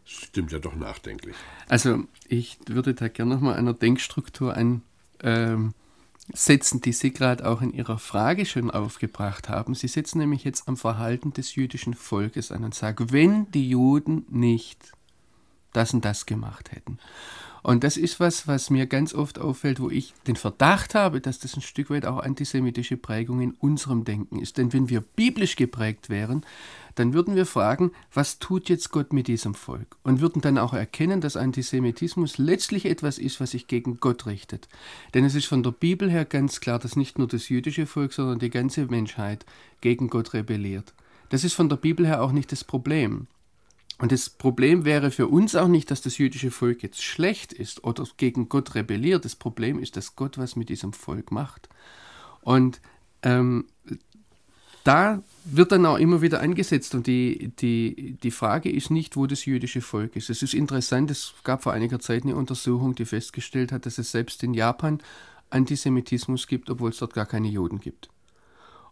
Stimmt 0.04 0.52
ja 0.52 0.58
doch 0.58 0.74
nachdenklich. 0.74 1.36
Also 1.68 2.04
ich 2.26 2.58
würde 2.66 2.94
da 2.94 3.08
gerne 3.08 3.34
nochmal 3.34 3.56
einer 3.56 3.74
Denkstruktur 3.74 4.56
an, 4.56 4.82
ähm, 5.22 5.74
setzen, 6.32 6.80
die 6.80 6.92
Sie 6.92 7.12
gerade 7.12 7.46
auch 7.48 7.62
in 7.62 7.72
Ihrer 7.72 7.98
Frage 7.98 8.44
schon 8.44 8.70
aufgebracht 8.70 9.48
haben. 9.48 9.74
Sie 9.74 9.88
setzen 9.88 10.18
nämlich 10.18 10.44
jetzt 10.44 10.68
am 10.68 10.76
Verhalten 10.76 11.32
des 11.32 11.54
jüdischen 11.54 11.94
Volkes 11.94 12.52
an 12.52 12.64
und 12.64 12.74
sagen, 12.74 13.10
wenn 13.10 13.50
die 13.52 13.68
Juden 13.68 14.26
nicht 14.28 14.92
das 15.72 15.94
und 15.94 16.04
das 16.04 16.26
gemacht 16.26 16.72
hätten. 16.72 16.98
Und 17.62 17.84
das 17.84 17.96
ist 17.96 18.20
was, 18.20 18.46
was 18.46 18.70
mir 18.70 18.86
ganz 18.86 19.14
oft 19.14 19.38
auffällt, 19.38 19.80
wo 19.80 19.90
ich 19.90 20.14
den 20.26 20.36
Verdacht 20.36 20.94
habe, 20.94 21.20
dass 21.20 21.38
das 21.38 21.56
ein 21.56 21.62
Stück 21.62 21.90
weit 21.90 22.06
auch 22.06 22.20
antisemitische 22.20 22.96
Prägung 22.96 23.40
in 23.40 23.52
unserem 23.52 24.04
Denken 24.04 24.38
ist. 24.38 24.58
Denn 24.58 24.72
wenn 24.72 24.88
wir 24.88 25.00
biblisch 25.00 25.56
geprägt 25.56 26.08
wären, 26.08 26.44
dann 26.98 27.12
würden 27.12 27.36
wir 27.36 27.46
fragen, 27.46 27.92
was 28.12 28.38
tut 28.38 28.68
jetzt 28.68 28.90
Gott 28.90 29.12
mit 29.12 29.28
diesem 29.28 29.54
Volk? 29.54 29.96
Und 30.02 30.20
würden 30.20 30.42
dann 30.42 30.58
auch 30.58 30.72
erkennen, 30.72 31.20
dass 31.20 31.36
Antisemitismus 31.36 32.38
letztlich 32.38 32.86
etwas 32.86 33.18
ist, 33.18 33.40
was 33.40 33.52
sich 33.52 33.66
gegen 33.66 34.00
Gott 34.00 34.26
richtet. 34.26 34.68
Denn 35.14 35.24
es 35.24 35.34
ist 35.34 35.46
von 35.46 35.62
der 35.62 35.70
Bibel 35.70 36.10
her 36.10 36.24
ganz 36.24 36.60
klar, 36.60 36.78
dass 36.78 36.96
nicht 36.96 37.18
nur 37.18 37.28
das 37.28 37.48
jüdische 37.48 37.86
Volk, 37.86 38.12
sondern 38.12 38.38
die 38.38 38.50
ganze 38.50 38.86
Menschheit 38.86 39.46
gegen 39.80 40.08
Gott 40.08 40.34
rebelliert. 40.34 40.94
Das 41.28 41.44
ist 41.44 41.54
von 41.54 41.68
der 41.68 41.76
Bibel 41.76 42.06
her 42.06 42.22
auch 42.22 42.32
nicht 42.32 42.50
das 42.52 42.64
Problem. 42.64 43.26
Und 43.98 44.12
das 44.12 44.30
Problem 44.30 44.84
wäre 44.84 45.10
für 45.10 45.26
uns 45.26 45.56
auch 45.56 45.68
nicht, 45.68 45.90
dass 45.90 46.02
das 46.02 46.18
jüdische 46.18 46.50
Volk 46.50 46.82
jetzt 46.82 47.02
schlecht 47.02 47.52
ist 47.52 47.84
oder 47.84 48.04
gegen 48.16 48.48
Gott 48.48 48.74
rebelliert. 48.74 49.24
Das 49.24 49.34
Problem 49.36 49.78
ist, 49.78 49.96
dass 49.96 50.16
Gott 50.16 50.38
was 50.38 50.56
mit 50.56 50.68
diesem 50.68 50.92
Volk 50.92 51.32
macht. 51.32 51.68
Und 52.42 52.80
ähm, 53.22 53.66
da 54.88 55.22
wird 55.44 55.72
dann 55.72 55.84
auch 55.84 55.98
immer 55.98 56.22
wieder 56.22 56.40
angesetzt 56.40 56.94
und 56.94 57.06
die, 57.06 57.52
die, 57.58 58.16
die 58.22 58.30
Frage 58.30 58.70
ist 58.70 58.90
nicht, 58.90 59.16
wo 59.16 59.26
das 59.26 59.44
jüdische 59.44 59.82
Volk 59.82 60.16
ist. 60.16 60.30
Es 60.30 60.42
ist 60.42 60.54
interessant, 60.54 61.10
es 61.10 61.34
gab 61.44 61.62
vor 61.62 61.74
einiger 61.74 62.00
Zeit 62.00 62.22
eine 62.22 62.34
Untersuchung, 62.34 62.94
die 62.94 63.04
festgestellt 63.04 63.70
hat, 63.70 63.84
dass 63.84 63.98
es 63.98 64.10
selbst 64.10 64.42
in 64.42 64.54
Japan 64.54 65.00
Antisemitismus 65.50 66.46
gibt, 66.46 66.70
obwohl 66.70 66.90
es 66.90 66.98
dort 66.98 67.12
gar 67.12 67.26
keine 67.26 67.48
Juden 67.48 67.80
gibt. 67.80 68.08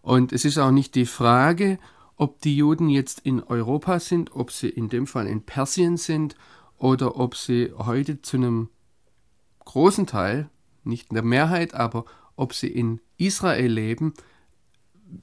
Und 0.02 0.34
es 0.34 0.44
ist 0.44 0.58
auch 0.58 0.70
nicht 0.70 0.94
die 0.94 1.06
Frage, 1.06 1.78
ob 2.16 2.42
die 2.42 2.56
Juden 2.56 2.90
jetzt 2.90 3.20
in 3.20 3.42
Europa 3.42 3.98
sind, 3.98 4.36
ob 4.36 4.52
sie 4.52 4.68
in 4.68 4.90
dem 4.90 5.06
Fall 5.06 5.26
in 5.26 5.42
Persien 5.42 5.96
sind 5.96 6.36
oder 6.76 7.16
ob 7.16 7.36
sie 7.36 7.72
heute 7.76 8.20
zu 8.20 8.36
einem 8.36 8.68
großen 9.64 10.06
Teil, 10.06 10.50
nicht 10.84 11.08
in 11.10 11.14
der 11.14 11.24
Mehrheit, 11.24 11.72
aber 11.74 12.04
ob 12.36 12.52
sie 12.52 12.68
in 12.68 13.00
Israel 13.16 13.72
leben, 13.72 14.12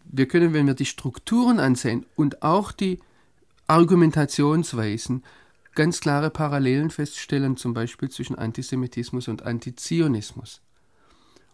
wir 0.05 0.27
können, 0.27 0.53
wenn 0.53 0.67
wir 0.67 0.73
die 0.73 0.85
Strukturen 0.85 1.59
ansehen 1.59 2.05
und 2.15 2.41
auch 2.41 2.71
die 2.71 2.99
Argumentationsweisen, 3.67 5.23
ganz 5.75 5.99
klare 5.99 6.29
Parallelen 6.29 6.89
feststellen, 6.89 7.57
zum 7.57 7.73
Beispiel 7.73 8.09
zwischen 8.09 8.37
Antisemitismus 8.37 9.27
und 9.27 9.43
Antizionismus. 9.43 10.61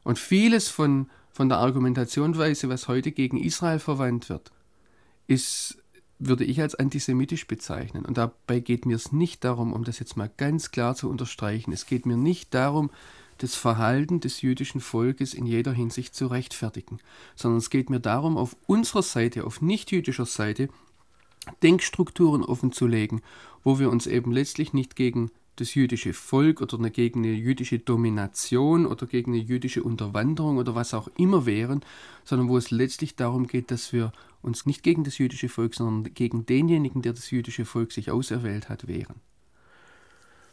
Und 0.04 0.20
vieles 0.20 0.70
von, 0.70 1.10
von 1.32 1.50
der 1.50 1.60
Argumentationsweise, 1.60 2.70
was 2.70 2.88
heute 2.88 3.12
gegen 3.12 3.38
Israel 3.38 3.80
verwandt 3.80 4.30
wird, 4.30 4.52
ist, 5.28 5.78
würde 6.18 6.44
ich 6.44 6.62
als 6.62 6.76
antisemitisch 6.76 7.48
bezeichnen. 7.48 8.06
Und 8.06 8.18
dabei 8.18 8.60
geht 8.60 8.86
mir 8.86 8.96
es 8.96 9.12
nicht 9.12 9.44
darum, 9.44 9.72
um 9.74 9.84
das 9.84 10.00
jetzt 10.00 10.18
mal 10.18 10.30
ganz 10.36 10.72
klar 10.72 10.96
zu 10.96 11.10
unterstreichen, 11.10 11.72
es 11.72 11.86
geht 11.86 12.06
mir 12.06 12.18
nicht 12.18 12.54
darum, 12.54 12.90
das 13.40 13.56
Verhalten 13.56 14.20
des 14.20 14.42
jüdischen 14.42 14.82
Volkes 14.82 15.34
in 15.34 15.46
jeder 15.46 15.74
Hinsicht 15.74 16.14
zu 16.14 16.28
rechtfertigen, 16.28 17.00
sondern 17.36 17.58
es 17.58 17.70
geht 17.70 17.90
mir 17.90 18.00
darum, 18.00 18.38
auf 18.38 18.56
unserer 18.68 19.04
Seite, 19.04 19.46
auf 19.46 19.62
nichtjüdischer 19.62 20.26
Seite, 20.26 20.70
Denkstrukturen 21.64 22.44
offenzulegen, 22.44 23.22
wo 23.64 23.80
wir 23.80 23.90
uns 23.90 24.08
eben 24.08 24.32
letztlich 24.32 24.74
nicht 24.74 24.96
gegen 24.96 25.32
das 25.56 25.74
jüdische 25.76 26.14
Volk 26.14 26.62
oder 26.62 26.90
gegen 26.90 27.20
eine 27.20 27.34
jüdische 27.34 27.80
Domination 27.80 28.86
oder 28.86 29.08
gegen 29.08 29.34
eine 29.34 29.42
jüdische 29.42 29.84
Unterwanderung 29.84 30.58
oder 30.58 30.76
was 30.76 30.94
auch 30.94 31.10
immer 31.18 31.46
wären, 31.46 31.82
sondern 32.24 32.50
wo 32.50 32.58
es 32.58 32.72
letztlich 32.72 33.16
darum 33.16 33.48
geht, 33.48 33.72
dass 33.72 33.92
wir 33.92 34.12
uns 34.42 34.66
nicht 34.66 34.84
gegen 34.84 35.04
das 35.04 35.18
jüdische 35.18 35.50
Volk, 35.50 35.76
sondern 35.76 36.14
gegen 36.14 36.46
denjenigen, 36.46 37.02
der 37.02 37.14
das 37.14 37.32
jüdische 37.32 37.66
Volk 37.66 37.92
sich 37.92 38.12
auserwählt 38.12 38.70
hat, 38.70 38.88
wehren. 38.88 39.16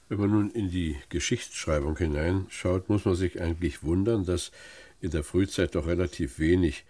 Wenn 0.09 0.21
man 0.21 0.31
nun 0.31 0.51
in 0.51 0.71
die 0.71 0.97
Geschichtsschreibung 1.09 1.97
hineinschaut, 1.97 2.89
muss 2.89 3.05
man 3.05 3.17
sich 3.17 3.41
eigentlich 3.41 3.83
wundern, 3.83 4.25
dass 4.25 4.53
in 5.01 5.11
der 5.11 5.25
Frühzeit 5.25 5.75
doch 5.75 5.87
relativ 5.87 6.39
wenig 6.39 6.85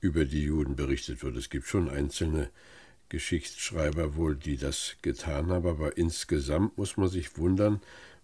über 0.00 0.24
die 0.24 0.44
Juden 0.44 0.74
berichtet 0.74 1.22
wird. 1.22 1.36
Es 1.36 1.50
gibt 1.50 1.66
schon 1.66 1.88
einzelne 1.88 2.50
Geschichtsschreiber 3.08 4.16
wohl, 4.16 4.36
die 4.36 4.56
das 4.56 4.96
getan 5.02 5.48
haben, 5.48 5.66
aber 5.66 5.98
insgesamt 5.98 6.78
muss 6.78 6.96
man 6.96 7.08
sich 7.08 7.36
wundern, 7.36 7.80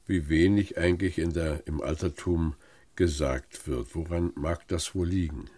wie 0.06 0.30
wenig 0.30 0.78
eigentlich 0.78 1.18
in 1.18 1.34
der, 1.34 1.66
im 1.66 1.82
Altertum 1.82 2.54
gesagt 2.96 3.68
wird. 3.68 3.94
Woran 3.94 4.32
mag 4.34 4.66
das 4.68 4.94
wohl 4.94 5.06
liegen? 5.06 5.50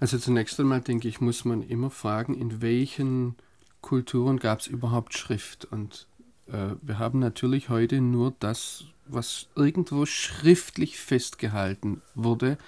Also 0.00 0.16
zunächst 0.18 0.58
einmal 0.58 0.80
denke 0.80 1.06
ich, 1.06 1.20
muss 1.20 1.44
man 1.44 1.62
immer 1.62 1.90
fragen, 1.90 2.34
in 2.34 2.62
welchen 2.62 3.36
Kulturen 3.82 4.38
gab 4.38 4.60
es 4.60 4.66
überhaupt 4.66 5.14
Schrift. 5.16 5.66
Und 5.66 6.06
äh, 6.52 6.76
wir 6.82 6.98
haben 6.98 7.18
natürlich 7.18 7.68
heute 7.68 8.00
nur 8.00 8.34
das, 8.38 8.84
was 9.06 9.48
irgendwo 9.54 10.06
schriftlich 10.06 10.98
festgehalten 10.98 12.02
wurde. 12.14 12.58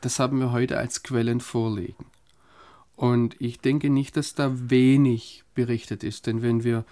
Das 0.00 0.18
haben 0.18 0.38
wir 0.38 0.52
heute 0.52 0.78
als 0.78 1.02
Quellen 1.02 1.40
vorliegen. 1.40 2.06
Und 2.96 3.36
ich 3.40 3.60
denke 3.60 3.90
nicht, 3.90 4.16
dass 4.16 4.34
da 4.34 4.52
wenig 4.70 5.44
berichtet 5.54 6.02
ist, 6.02 6.26
denn 6.26 6.42
wenn 6.42 6.64
wir 6.64 6.84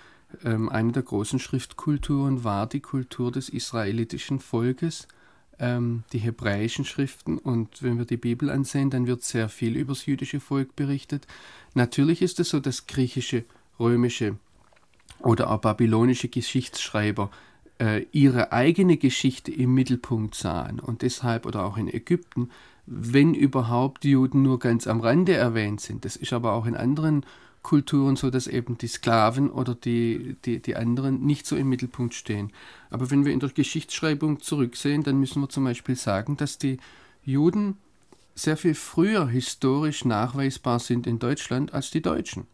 ähm, 0.45 0.69
eine 0.69 0.93
der 0.93 1.03
großen 1.03 1.39
Schriftkulturen 1.39 2.45
war 2.45 2.67
die 2.69 2.81
Kultur 2.81 3.33
des 3.33 3.49
israelitischen 3.49 4.41
Volkes, 4.41 5.09
ähm, 5.59 6.05
die 6.13 6.19
hebräischen 6.19 6.85
Schriften. 6.85 7.39
Und 7.39 7.83
wenn 7.83 7.99
wir 7.99 8.05
die 8.05 8.17
Bibel 8.17 8.51
ansehen, 8.51 8.91
dann 8.91 9.07
wird 9.07 9.23
sehr 9.23 9.49
viel 9.49 9.77
über 9.77 9.95
das 9.95 10.07
jüdische 10.07 10.41
Volk 10.41 10.77
berichtet. 10.77 11.27
Natürlich 11.75 12.23
ist 12.23 12.41
es 12.41 12.51
so, 12.51 12.61
dass 12.61 12.87
griechische, 12.87 13.45
römische 13.79 14.37
oder 15.21 15.51
auch 15.51 15.61
babylonische 15.61 16.29
Geschichtsschreiber 16.29 17.31
äh, 17.79 18.07
ihre 18.13 18.53
eigene 18.53 18.97
Geschichte 18.97 19.53
im 19.53 19.75
Mittelpunkt 19.75 20.35
sahen 20.35 20.81
und 20.81 21.03
deshalb 21.03 21.47
oder 21.47 21.65
auch 21.65 21.77
in 21.77 21.93
Ägypten 21.93 22.51
wenn 22.87 23.35
überhaupt 23.35 24.05
Juden 24.05 24.43
nur 24.43 24.59
ganz 24.59 24.87
am 24.87 25.01
Rande 25.01 25.35
erwähnt 25.35 25.81
sind. 25.81 26.05
Das 26.05 26.17
ist 26.17 26.33
aber 26.33 26.53
auch 26.53 26.67
in 26.67 26.77
anderen 26.77 27.27
Kulturen 27.63 28.15
so, 28.15 28.31
dass 28.31 28.47
eben 28.47 28.79
die 28.79 28.87
Sklaven 28.87 29.51
oder 29.51 29.75
die, 29.75 30.37
die, 30.45 30.63
die 30.63 30.77
anderen 30.77 31.27
nicht 31.27 31.47
so 31.47 31.57
im 31.57 31.69
Mittelpunkt 31.69 32.15
stehen. 32.15 32.53
Aber 32.91 33.11
wenn 33.11 33.25
wir 33.25 33.33
in 33.33 33.41
der 33.41 33.49
Geschichtsschreibung 33.51 34.41
zurücksehen, 34.41 35.03
dann 35.03 35.19
müssen 35.19 35.43
wir 35.43 35.49
zum 35.49 35.65
Beispiel 35.65 35.97
sagen, 35.97 36.37
dass 36.37 36.59
die 36.59 36.79
Juden 37.25 37.77
sehr 38.37 38.57
viel 38.57 38.75
früher 38.75 39.27
historisch 39.27 40.05
nachweisbar 40.05 40.79
sind 40.79 41.09
in 41.09 41.19
Deutschland 41.19 41.75
als 41.75 41.91
die 41.91 42.03
Deutschen. 42.03 42.47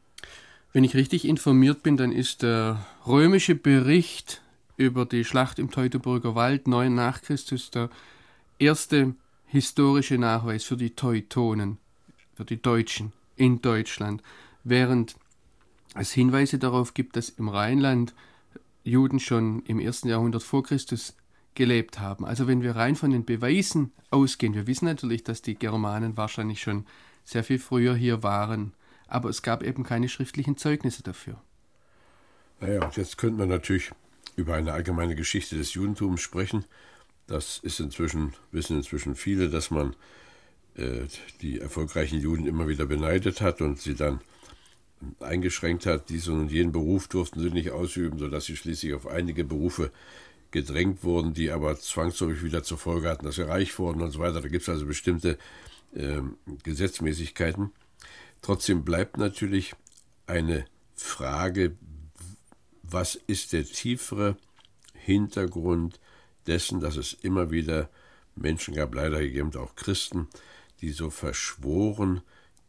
Wenn 0.72 0.84
ich 0.84 0.94
richtig 0.94 1.26
informiert 1.26 1.82
bin, 1.82 1.98
dann 1.98 2.12
ist 2.12 2.42
der 2.42 2.86
römische 3.06 3.54
Bericht 3.54 4.40
über 4.78 5.04
die 5.04 5.22
Schlacht 5.22 5.58
im 5.58 5.70
Teutoburger 5.70 6.34
Wald 6.34 6.66
9 6.66 6.94
nach 6.94 7.20
Christus 7.20 7.70
der 7.70 7.90
erste 8.58 9.14
historische 9.44 10.16
Nachweis 10.16 10.64
für 10.64 10.78
die 10.78 10.96
Teutonen, 10.96 11.76
für 12.34 12.46
die 12.46 12.60
Deutschen 12.60 13.12
in 13.36 13.60
Deutschland, 13.60 14.22
während 14.64 15.14
es 15.94 16.12
Hinweise 16.12 16.58
darauf 16.58 16.94
gibt, 16.94 17.16
dass 17.16 17.28
im 17.28 17.50
Rheinland 17.50 18.14
Juden 18.82 19.20
schon 19.20 19.62
im 19.66 19.78
ersten 19.78 20.08
Jahrhundert 20.08 20.42
vor 20.42 20.62
Christus 20.62 21.14
gelebt 21.54 22.00
haben. 22.00 22.24
Also 22.24 22.46
wenn 22.46 22.62
wir 22.62 22.76
rein 22.76 22.96
von 22.96 23.10
den 23.10 23.26
Beweisen 23.26 23.92
ausgehen, 24.10 24.54
wir 24.54 24.66
wissen 24.66 24.86
natürlich, 24.86 25.22
dass 25.22 25.42
die 25.42 25.54
Germanen 25.54 26.16
wahrscheinlich 26.16 26.62
schon 26.62 26.86
sehr 27.24 27.44
viel 27.44 27.58
früher 27.58 27.94
hier 27.94 28.22
waren, 28.22 28.72
aber 29.12 29.28
es 29.28 29.42
gab 29.42 29.62
eben 29.62 29.84
keine 29.84 30.08
schriftlichen 30.08 30.56
Zeugnisse 30.56 31.02
dafür. 31.02 31.40
Naja, 32.60 32.90
jetzt 32.96 33.18
könnte 33.18 33.38
man 33.38 33.48
natürlich 33.48 33.90
über 34.36 34.54
eine 34.54 34.72
allgemeine 34.72 35.14
Geschichte 35.14 35.56
des 35.56 35.74
Judentums 35.74 36.20
sprechen. 36.20 36.64
Das 37.26 37.58
ist 37.58 37.80
inzwischen, 37.80 38.32
wissen 38.52 38.78
inzwischen 38.78 39.14
viele, 39.14 39.50
dass 39.50 39.70
man 39.70 39.94
äh, 40.76 41.02
die 41.42 41.60
erfolgreichen 41.60 42.20
Juden 42.20 42.46
immer 42.46 42.68
wieder 42.68 42.86
beneidet 42.86 43.42
hat 43.42 43.60
und 43.60 43.80
sie 43.80 43.94
dann 43.94 44.20
eingeschränkt 45.20 45.84
hat. 45.84 46.08
Diesen 46.08 46.40
und 46.40 46.50
jenen 46.50 46.72
Beruf 46.72 47.08
durften 47.08 47.40
sie 47.40 47.50
nicht 47.50 47.70
ausüben, 47.70 48.18
sodass 48.18 48.46
sie 48.46 48.56
schließlich 48.56 48.94
auf 48.94 49.06
einige 49.06 49.44
Berufe 49.44 49.90
gedrängt 50.52 51.04
wurden, 51.04 51.34
die 51.34 51.50
aber 51.50 51.78
zwangsläufig 51.78 52.42
wieder 52.42 52.62
zur 52.62 52.78
Folge 52.78 53.10
hatten, 53.10 53.26
dass 53.26 53.34
sie 53.34 53.46
reich 53.46 53.78
wurden 53.78 54.00
und 54.00 54.10
so 54.10 54.20
weiter. 54.20 54.40
Da 54.40 54.48
gibt 54.48 54.62
es 54.62 54.68
also 54.68 54.86
bestimmte 54.86 55.36
äh, 55.94 56.20
Gesetzmäßigkeiten. 56.62 57.72
Trotzdem 58.42 58.84
bleibt 58.84 59.18
natürlich 59.18 59.74
eine 60.26 60.64
Frage, 60.94 61.76
was 62.82 63.14
ist 63.14 63.52
der 63.52 63.64
tiefere 63.64 64.36
Hintergrund 64.94 66.00
dessen, 66.46 66.80
dass 66.80 66.96
es 66.96 67.12
immer 67.12 67.50
wieder 67.50 67.88
Menschen 68.34 68.74
gab, 68.74 68.94
leider 68.94 69.20
gegeben 69.20 69.54
auch 69.56 69.76
Christen, 69.76 70.28
die 70.80 70.90
so 70.90 71.10
verschworen 71.10 72.22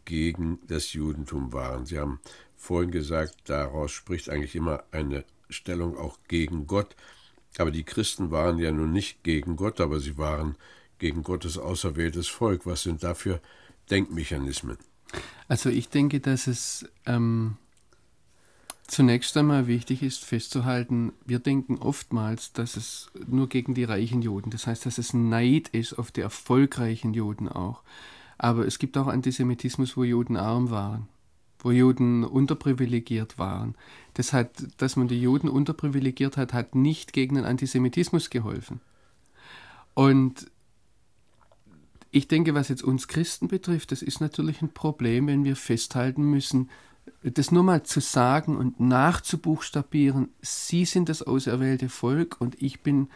gegen 0.05 0.59
das 0.67 0.93
Judentum 0.93 1.53
waren. 1.53 1.85
Sie 1.85 1.97
haben 1.97 2.19
vorhin 2.55 2.91
gesagt, 2.91 3.35
daraus 3.45 3.91
spricht 3.91 4.29
eigentlich 4.29 4.55
immer 4.55 4.83
eine 4.91 5.25
Stellung 5.49 5.97
auch 5.97 6.19
gegen 6.27 6.67
Gott. 6.67 6.95
Aber 7.57 7.71
die 7.71 7.83
Christen 7.83 8.31
waren 8.31 8.59
ja 8.59 8.71
nun 8.71 8.91
nicht 8.91 9.23
gegen 9.23 9.55
Gott, 9.55 9.79
aber 9.79 9.99
sie 9.99 10.17
waren 10.17 10.55
gegen 10.99 11.23
Gottes 11.23 11.57
auserwähltes 11.57 12.27
Volk? 12.27 12.65
Was 12.65 12.83
sind 12.83 13.03
da 13.03 13.13
für 13.13 13.41
Denkmechanismen? 13.89 14.77
Also 15.47 15.69
ich 15.69 15.89
denke, 15.89 16.19
dass 16.19 16.47
es 16.47 16.89
ähm, 17.05 17.57
zunächst 18.87 19.35
einmal 19.37 19.67
wichtig 19.67 20.03
ist 20.03 20.23
festzuhalten, 20.23 21.13
wir 21.25 21.39
denken 21.39 21.77
oftmals, 21.77 22.53
dass 22.53 22.77
es 22.77 23.11
nur 23.27 23.49
gegen 23.49 23.73
die 23.73 23.83
reichen 23.83 24.21
Juden, 24.21 24.49
das 24.49 24.67
heißt, 24.67 24.85
dass 24.85 24.97
es 24.97 25.13
Neid 25.13 25.69
ist 25.69 25.93
auf 25.93 26.11
die 26.11 26.21
erfolgreichen 26.21 27.13
Juden 27.13 27.49
auch. 27.49 27.81
Aber 28.37 28.65
es 28.65 28.79
gibt 28.79 28.97
auch 28.97 29.07
Antisemitismus, 29.07 29.95
wo 29.95 30.03
Juden 30.03 30.37
arm 30.37 30.69
waren, 30.69 31.07
wo 31.59 31.71
Juden 31.71 32.23
unterprivilegiert 32.23 33.37
waren. 33.37 33.75
Das 34.15 34.33
hat, 34.33 34.51
dass 34.77 34.95
man 34.95 35.07
die 35.07 35.21
Juden 35.21 35.47
unterprivilegiert 35.47 36.35
hat, 36.37 36.53
hat 36.53 36.75
nicht 36.75 37.13
gegen 37.13 37.35
den 37.35 37.45
Antisemitismus 37.45 38.29
geholfen. 38.29 38.81
Und 39.93 40.51
ich 42.13 42.27
denke, 42.27 42.53
was 42.53 42.69
jetzt 42.69 42.83
uns 42.83 43.07
Christen 43.07 43.47
betrifft, 43.47 43.91
das 43.91 44.03
ist 44.03 44.21
natürlich 44.21 44.61
ein 44.61 44.69
Problem, 44.69 45.27
wenn 45.27 45.43
wir 45.43 45.55
festhalten 45.55 46.23
müssen, 46.23 46.69
das 47.23 47.51
nur 47.51 47.63
mal 47.63 47.83
zu 47.83 47.99
sagen 47.99 48.55
und 48.55 48.79
nachzubuchstabieren, 48.79 50.29
Sie 50.39 50.85
sind 50.85 51.09
das 51.09 51.23
auserwählte 51.23 51.89
Volk 51.89 52.39
und 52.39 52.61
ich 52.61 52.81
bin, 52.81 53.09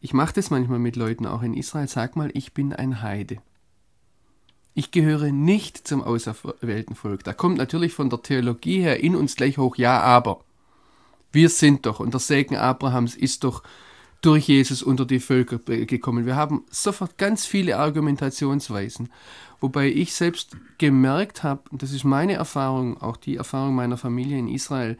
ich 0.00 0.12
mache 0.12 0.34
das 0.34 0.50
manchmal 0.50 0.78
mit 0.78 0.96
Leuten 0.96 1.26
auch 1.26 1.42
in 1.42 1.54
Israel, 1.54 1.88
sag 1.88 2.14
mal, 2.14 2.30
ich 2.34 2.52
bin 2.52 2.74
ein 2.74 3.00
Heide. 3.00 3.38
Ich 4.74 4.90
gehöre 4.90 5.32
nicht 5.32 5.88
zum 5.88 6.02
auserwählten 6.02 6.94
Volk. 6.94 7.24
Da 7.24 7.32
kommt 7.32 7.56
natürlich 7.56 7.94
von 7.94 8.10
der 8.10 8.20
Theologie 8.20 8.82
her 8.82 9.02
in 9.02 9.16
uns 9.16 9.36
gleich 9.36 9.56
hoch, 9.56 9.76
ja, 9.76 10.00
aber 10.00 10.44
wir 11.32 11.48
sind 11.48 11.86
doch, 11.86 12.00
und 12.00 12.12
der 12.12 12.20
Segen 12.20 12.56
Abrahams 12.56 13.16
ist 13.16 13.44
doch 13.44 13.62
durch 14.22 14.48
Jesus 14.48 14.82
unter 14.82 15.04
die 15.04 15.20
Völker 15.20 15.58
gekommen. 15.58 16.26
Wir 16.26 16.36
haben 16.36 16.64
sofort 16.70 17.18
ganz 17.18 17.46
viele 17.46 17.78
Argumentationsweisen, 17.78 19.10
wobei 19.60 19.88
ich 19.88 20.14
selbst 20.14 20.56
gemerkt 20.78 21.42
habe, 21.42 21.62
das 21.72 21.92
ist 21.92 22.04
meine 22.04 22.34
Erfahrung, 22.34 23.00
auch 23.00 23.16
die 23.16 23.36
Erfahrung 23.36 23.74
meiner 23.74 23.96
Familie 23.96 24.38
in 24.38 24.48
Israel, 24.48 24.98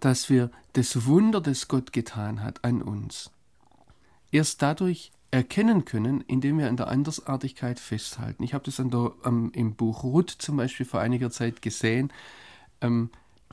dass 0.00 0.30
wir 0.30 0.50
das 0.72 1.06
Wunder, 1.06 1.40
das 1.40 1.68
Gott 1.68 1.92
getan 1.92 2.42
hat 2.42 2.64
an 2.64 2.82
uns, 2.82 3.30
erst 4.30 4.62
dadurch 4.62 5.12
erkennen 5.30 5.84
können, 5.84 6.20
indem 6.20 6.58
wir 6.58 6.68
an 6.68 6.76
der 6.76 6.88
Andersartigkeit 6.88 7.80
festhalten. 7.80 8.42
Ich 8.42 8.52
habe 8.54 8.64
das 8.64 8.76
der, 8.76 9.12
ähm, 9.24 9.50
im 9.54 9.74
Buch 9.74 10.04
Ruth 10.04 10.30
zum 10.30 10.58
Beispiel 10.58 10.86
vor 10.86 11.00
einiger 11.00 11.30
Zeit 11.30 11.62
gesehen. 11.62 12.12
Ähm, 12.82 13.10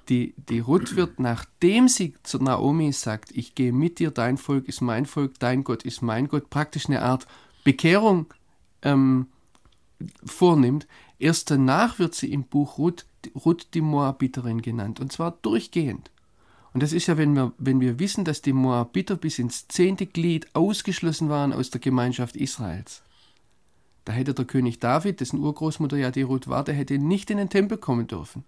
die, 0.10 0.34
die 0.38 0.60
Ruth 0.60 0.96
wird, 0.96 1.20
nachdem 1.20 1.88
sie 1.88 2.16
zu 2.24 2.40
Naomi 2.40 2.92
sagt, 2.92 3.32
ich 3.32 3.56
gehe 3.56 3.72
mit 3.72 4.00
dir, 4.00 4.12
dein 4.12 4.38
Volk 4.38 4.68
ist 4.68 4.82
mein 4.82 5.06
Volk, 5.06 5.40
dein 5.40 5.64
Gott 5.64 5.84
ist 5.84 6.02
mein 6.02 6.28
Gott, 6.28 6.50
praktisch 6.50 6.88
eine 6.88 7.02
Art 7.02 7.28
Bekehrung 7.64 8.26
ähm, 8.82 9.28
vornimmt, 10.26 10.88
erst 11.20 11.52
danach 11.52 12.00
wird 12.00 12.16
sie 12.16 12.32
im 12.32 12.44
Buch 12.44 12.78
Ruth, 12.78 13.06
Ruth 13.46 13.68
die 13.74 13.82
Moabiterin 13.82 14.62
genannt, 14.62 15.00
und 15.00 15.12
zwar 15.12 15.38
durchgehend. 15.42 16.10
Und 16.74 16.84
das 16.84 16.94
ist 16.94 17.08
ja, 17.08 17.18
wenn 17.18 17.34
wir, 17.34 17.54
wenn 17.58 17.80
wir 17.80 18.00
wissen, 18.00 18.26
dass 18.26 18.42
die 18.42 18.54
Moabiter 18.54 19.16
bis 19.16 19.40
ins 19.40 19.68
zehnte 19.68 20.06
Glied 20.06 20.48
ausgeschlossen 20.56 21.30
waren 21.30 21.54
aus 21.54 21.70
der 21.72 21.82
Gemeinschaft 21.82 22.36
Israels. 22.36 23.04
Da 24.06 24.14
hätte 24.14 24.34
der 24.34 24.46
König 24.46 24.80
David, 24.80 25.20
dessen 25.20 25.40
Urgroßmutter 25.40 25.98
ja 25.98 26.12
die 26.12 26.22
Ruth 26.22 26.48
war, 26.48 26.64
der 26.64 26.76
hätte 26.76 26.98
nicht 26.98 27.30
in 27.30 27.38
den 27.38 27.50
Tempel 27.50 27.78
kommen 27.78 28.08
dürfen. 28.08 28.44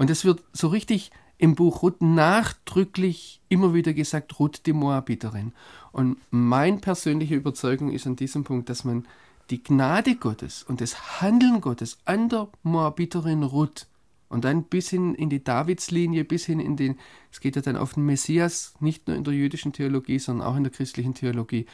Und 0.00 0.08
es 0.08 0.24
wird 0.24 0.42
so 0.54 0.68
richtig 0.68 1.10
im 1.36 1.54
Buch 1.54 1.82
Ruth 1.82 2.00
nachdrücklich 2.00 3.42
immer 3.50 3.74
wieder 3.74 3.92
gesagt, 3.92 4.38
Ruth 4.38 4.64
die 4.64 4.72
Moabiterin. 4.72 5.52
Und 5.92 6.16
meine 6.30 6.78
persönliche 6.78 7.34
Überzeugung 7.34 7.92
ist 7.92 8.06
an 8.06 8.16
diesem 8.16 8.42
Punkt, 8.42 8.70
dass 8.70 8.82
man 8.82 9.06
die 9.50 9.62
Gnade 9.62 10.16
Gottes 10.16 10.62
und 10.62 10.80
das 10.80 11.20
Handeln 11.20 11.60
Gottes 11.60 11.98
an 12.06 12.30
der 12.30 12.48
Moabiterin 12.62 13.42
Ruth 13.42 13.88
und 14.30 14.46
dann 14.46 14.64
bis 14.64 14.88
hin 14.88 15.14
in 15.14 15.28
die 15.28 15.44
Davidslinie, 15.44 16.24
bis 16.24 16.46
hin 16.46 16.60
in 16.60 16.78
den, 16.78 16.98
es 17.30 17.40
geht 17.40 17.56
ja 17.56 17.60
dann 17.60 17.76
auf 17.76 17.92
den 17.92 18.06
Messias, 18.06 18.72
nicht 18.80 19.06
nur 19.06 19.18
in 19.18 19.24
der 19.24 19.34
jüdischen 19.34 19.74
Theologie, 19.74 20.18
sondern 20.18 20.48
auch 20.48 20.56
in 20.56 20.64
der 20.64 20.72
christlichen 20.72 21.12
Theologie, 21.12 21.66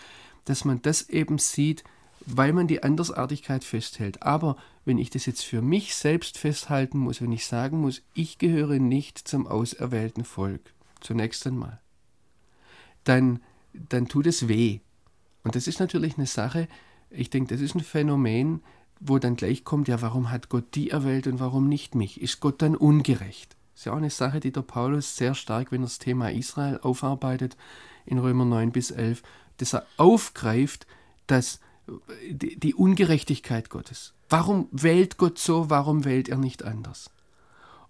dass 0.47 0.65
man 0.65 0.83
das 0.83 1.09
eben 1.11 1.39
sieht, 1.39 1.85
weil 2.27 2.53
man 2.53 2.67
die 2.67 2.83
Andersartigkeit 2.83 3.65
festhält. 3.65 4.23
Aber 4.23 4.57
wenn 4.85 4.99
ich 4.99 5.11
das 5.11 5.27
jetzt 5.27 5.45
für 5.45 5.63
mich 5.63 5.95
selbst 5.95 6.39
festhalten 6.39 6.99
muss, 6.99 7.23
wenn 7.23 7.33
ich 7.33 7.47
sagen 7.47 7.81
muss, 7.81 8.03
ich 8.15 8.39
gehöre 8.39 8.79
nicht 8.79 9.17
zum 9.19 9.47
auserwählten 9.47 10.25
Volk, 10.25 10.75
zunächst 11.01 11.47
einmal, 11.47 11.81
dann, 13.05 13.41
dann 13.73 14.09
tut 14.09 14.27
es 14.27 14.49
weh. 14.49 14.81
Und 15.45 15.55
das 15.55 15.69
ist 15.69 15.79
natürlich 15.79 16.19
eine 16.19 16.27
Sache, 16.27 16.69
ich 17.11 17.31
denke, 17.31 17.55
das 17.55 17.63
ist 17.63 17.77
ein 17.77 17.81
Phänomen, 17.81 18.61
wo 18.99 19.19
dann 19.19 19.37
gleich 19.37 19.63
kommt, 19.63 19.89
ja, 19.89 20.03
warum 20.03 20.31
hat 20.31 20.49
Gott 20.49 20.75
die 20.75 20.91
erwählt 20.91 21.27
und 21.29 21.39
warum 21.39 21.69
nicht 21.69 21.95
mich? 21.95 22.21
Ist 22.21 22.41
Gott 22.41 22.63
dann 22.63 22.75
ungerecht? 22.75 23.57
Ist 23.77 23.85
ja 23.85 23.93
auch 23.93 23.99
eine 23.99 24.11
Sache, 24.11 24.41
die 24.41 24.53
der 24.53 24.63
Paulus 24.63 25.17
sehr 25.17 25.35
stark, 25.35 25.71
wenn 25.71 25.83
er 25.83 25.87
das 25.87 25.99
Thema 25.99 26.33
Israel 26.33 26.81
aufarbeitet, 26.83 27.57
in 28.07 28.19
Römer 28.19 28.45
9 28.45 28.73
bis 28.73 28.91
11, 28.91 29.23
dass 29.59 29.75
er 29.75 29.87
aufgreift, 29.99 30.87
dass 31.27 31.61
die, 32.31 32.59
die 32.59 32.75
Ungerechtigkeit 32.75 33.71
Gottes. 33.71 34.15
Warum 34.29 34.69
wählt 34.73 35.19
Gott 35.19 35.39
so, 35.39 35.71
warum 35.71 36.05
wählt 36.05 36.29
er 36.29 36.39
nicht 36.39 36.65
anders? 36.65 37.11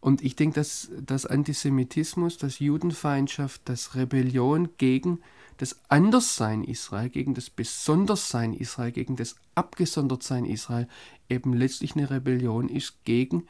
Und 0.01 0.23
ich 0.23 0.37
denke, 0.37 0.57
dass, 0.57 0.91
dass 1.01 1.27
Antisemitismus, 1.27 2.39
dass 2.39 2.59
Judenfeindschaft, 2.59 3.63
dass 3.69 3.95
Rebellion 3.95 4.69
gegen 4.79 5.21
das 5.57 5.81
Anderssein 5.89 6.63
Israel, 6.65 7.09
gegen 7.09 7.35
das 7.35 7.49
Besonderssein 7.51 8.53
Israel, 8.53 8.93
gegen 8.93 9.17
das 9.17 9.37
Abgesondertsein 9.55 10.45
Israel 10.45 10.87
eben 11.31 11.55
letztlich 11.55 11.97
eine 11.97 12.11
Rebellion 12.11 12.69
ist 12.69 13.05
gegen 13.05 13.47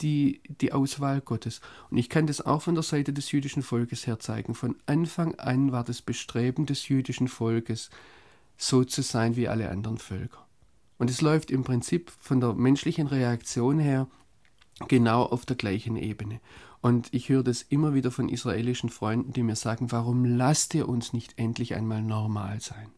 die, 0.00 0.40
die 0.60 0.72
Auswahl 0.72 1.20
Gottes. 1.20 1.60
Und 1.90 1.98
ich 1.98 2.08
kann 2.08 2.28
das 2.28 2.40
auch 2.40 2.62
von 2.62 2.74
der 2.74 2.84
Seite 2.84 3.12
des 3.12 3.32
jüdischen 3.32 3.62
Volkes 3.62 4.06
her 4.06 4.20
zeigen. 4.20 4.54
Von 4.54 4.76
Anfang 4.86 5.34
an 5.34 5.72
war 5.72 5.82
das 5.82 6.00
Bestreben 6.00 6.66
des 6.66 6.88
jüdischen 6.88 7.26
Volkes, 7.26 7.90
so 8.58 8.84
zu 8.84 9.00
sein 9.02 9.36
wie 9.36 9.48
alle 9.48 9.70
anderen 9.70 9.96
Völker. 9.96 10.46
Und 10.98 11.08
es 11.08 11.22
läuft 11.22 11.50
im 11.50 11.62
Prinzip 11.64 12.12
von 12.20 12.40
der 12.40 12.52
menschlichen 12.52 13.06
Reaktion 13.06 13.78
her 13.78 14.08
genau 14.88 15.22
auf 15.22 15.46
der 15.46 15.56
gleichen 15.56 15.96
Ebene. 15.96 16.40
Und 16.80 17.12
ich 17.12 17.28
höre 17.28 17.42
das 17.42 17.62
immer 17.62 17.94
wieder 17.94 18.10
von 18.10 18.28
israelischen 18.28 18.90
Freunden, 18.90 19.32
die 19.32 19.42
mir 19.42 19.56
sagen, 19.56 19.90
warum 19.90 20.24
lasst 20.24 20.74
ihr 20.74 20.88
uns 20.88 21.12
nicht 21.12 21.38
endlich 21.38 21.74
einmal 21.74 22.02
normal 22.02 22.60
sein? 22.60 22.90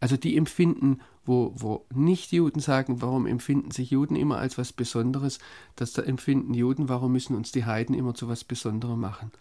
Also 0.00 0.16
die 0.16 0.36
empfinden, 0.36 1.00
wo, 1.24 1.52
wo 1.56 1.86
Nicht-Juden 1.92 2.60
sagen, 2.60 3.02
warum 3.02 3.26
empfinden 3.26 3.72
sich 3.72 3.90
Juden 3.90 4.14
immer 4.14 4.38
als 4.38 4.56
was 4.56 4.72
Besonderes, 4.72 5.40
dass 5.74 5.92
da 5.92 6.02
empfinden 6.02 6.54
Juden, 6.54 6.88
warum 6.88 7.12
müssen 7.12 7.34
uns 7.34 7.50
die 7.50 7.64
Heiden 7.64 7.94
immer 7.94 8.14
zu 8.14 8.28
was 8.28 8.44
Besonderem 8.44 9.00
machen. 9.00 9.32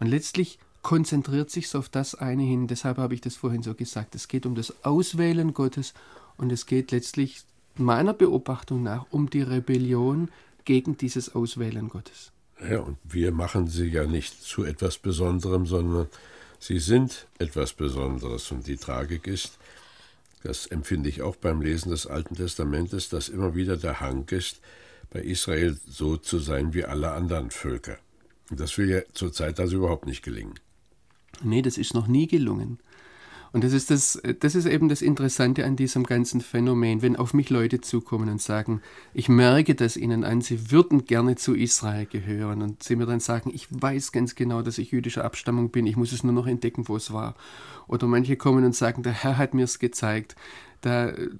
Und 0.00 0.06
letztlich 0.06 0.58
konzentriert 0.86 1.50
sich 1.50 1.74
auf 1.74 1.88
das 1.88 2.14
eine 2.14 2.44
hin, 2.44 2.68
deshalb 2.68 2.98
habe 2.98 3.12
ich 3.12 3.20
das 3.20 3.34
vorhin 3.34 3.64
so 3.64 3.74
gesagt, 3.74 4.14
es 4.14 4.28
geht 4.28 4.46
um 4.46 4.54
das 4.54 4.84
Auswählen 4.84 5.52
Gottes 5.52 5.94
und 6.36 6.52
es 6.52 6.64
geht 6.64 6.92
letztlich 6.92 7.42
meiner 7.74 8.14
Beobachtung 8.14 8.84
nach 8.84 9.04
um 9.10 9.28
die 9.28 9.42
Rebellion 9.42 10.28
gegen 10.64 10.96
dieses 10.96 11.34
Auswählen 11.34 11.88
Gottes. 11.88 12.30
Ja, 12.70 12.78
und 12.78 12.98
wir 13.02 13.32
machen 13.32 13.66
sie 13.66 13.88
ja 13.88 14.06
nicht 14.06 14.40
zu 14.40 14.62
etwas 14.62 14.96
Besonderem, 14.98 15.66
sondern 15.66 16.06
sie 16.60 16.78
sind 16.78 17.26
etwas 17.40 17.72
Besonderes. 17.72 18.52
Und 18.52 18.68
die 18.68 18.76
Tragik 18.76 19.26
ist, 19.26 19.58
das 20.44 20.66
empfinde 20.66 21.08
ich 21.08 21.20
auch 21.20 21.34
beim 21.34 21.62
Lesen 21.62 21.90
des 21.90 22.06
Alten 22.06 22.36
Testamentes, 22.36 23.08
dass 23.08 23.28
immer 23.28 23.56
wieder 23.56 23.76
der 23.76 23.98
Hang 23.98 24.28
ist, 24.28 24.60
bei 25.10 25.18
Israel 25.18 25.76
so 25.88 26.16
zu 26.16 26.38
sein 26.38 26.74
wie 26.74 26.84
alle 26.84 27.10
anderen 27.10 27.50
Völker. 27.50 27.98
Und 28.50 28.60
das 28.60 28.78
will 28.78 28.88
ja 28.88 29.00
zurzeit 29.14 29.58
also 29.58 29.78
überhaupt 29.78 30.06
nicht 30.06 30.22
gelingen. 30.22 30.54
Nee, 31.42 31.62
das 31.62 31.78
ist 31.78 31.94
noch 31.94 32.06
nie 32.06 32.26
gelungen. 32.26 32.78
Und 33.52 33.64
das 33.64 33.72
ist, 33.72 33.90
das, 33.90 34.20
das 34.40 34.54
ist 34.54 34.66
eben 34.66 34.90
das 34.90 35.00
Interessante 35.00 35.64
an 35.64 35.76
diesem 35.76 36.04
ganzen 36.04 36.42
Phänomen, 36.42 37.00
wenn 37.00 37.16
auf 37.16 37.32
mich 37.32 37.48
Leute 37.48 37.80
zukommen 37.80 38.28
und 38.28 38.42
sagen, 38.42 38.82
ich 39.14 39.30
merke 39.30 39.74
das 39.74 39.96
ihnen 39.96 40.24
an, 40.24 40.42
sie 40.42 40.70
würden 40.70 41.06
gerne 41.06 41.36
zu 41.36 41.54
Israel 41.54 42.04
gehören 42.04 42.60
und 42.60 42.82
sie 42.82 42.96
mir 42.96 43.06
dann 43.06 43.20
sagen, 43.20 43.50
ich 43.54 43.66
weiß 43.70 44.12
ganz 44.12 44.34
genau, 44.34 44.60
dass 44.60 44.76
ich 44.76 44.90
jüdischer 44.90 45.24
Abstammung 45.24 45.70
bin, 45.70 45.86
ich 45.86 45.96
muss 45.96 46.12
es 46.12 46.22
nur 46.22 46.34
noch 46.34 46.46
entdecken, 46.46 46.88
wo 46.88 46.96
es 46.96 47.12
war. 47.14 47.34
Oder 47.88 48.06
manche 48.06 48.36
kommen 48.36 48.64
und 48.64 48.74
sagen, 48.74 49.02
der 49.02 49.12
Herr 49.12 49.38
hat 49.38 49.54
mir 49.54 49.64
es 49.64 49.78
gezeigt. 49.78 50.36
Da 50.82 51.08
äh, 51.08 51.30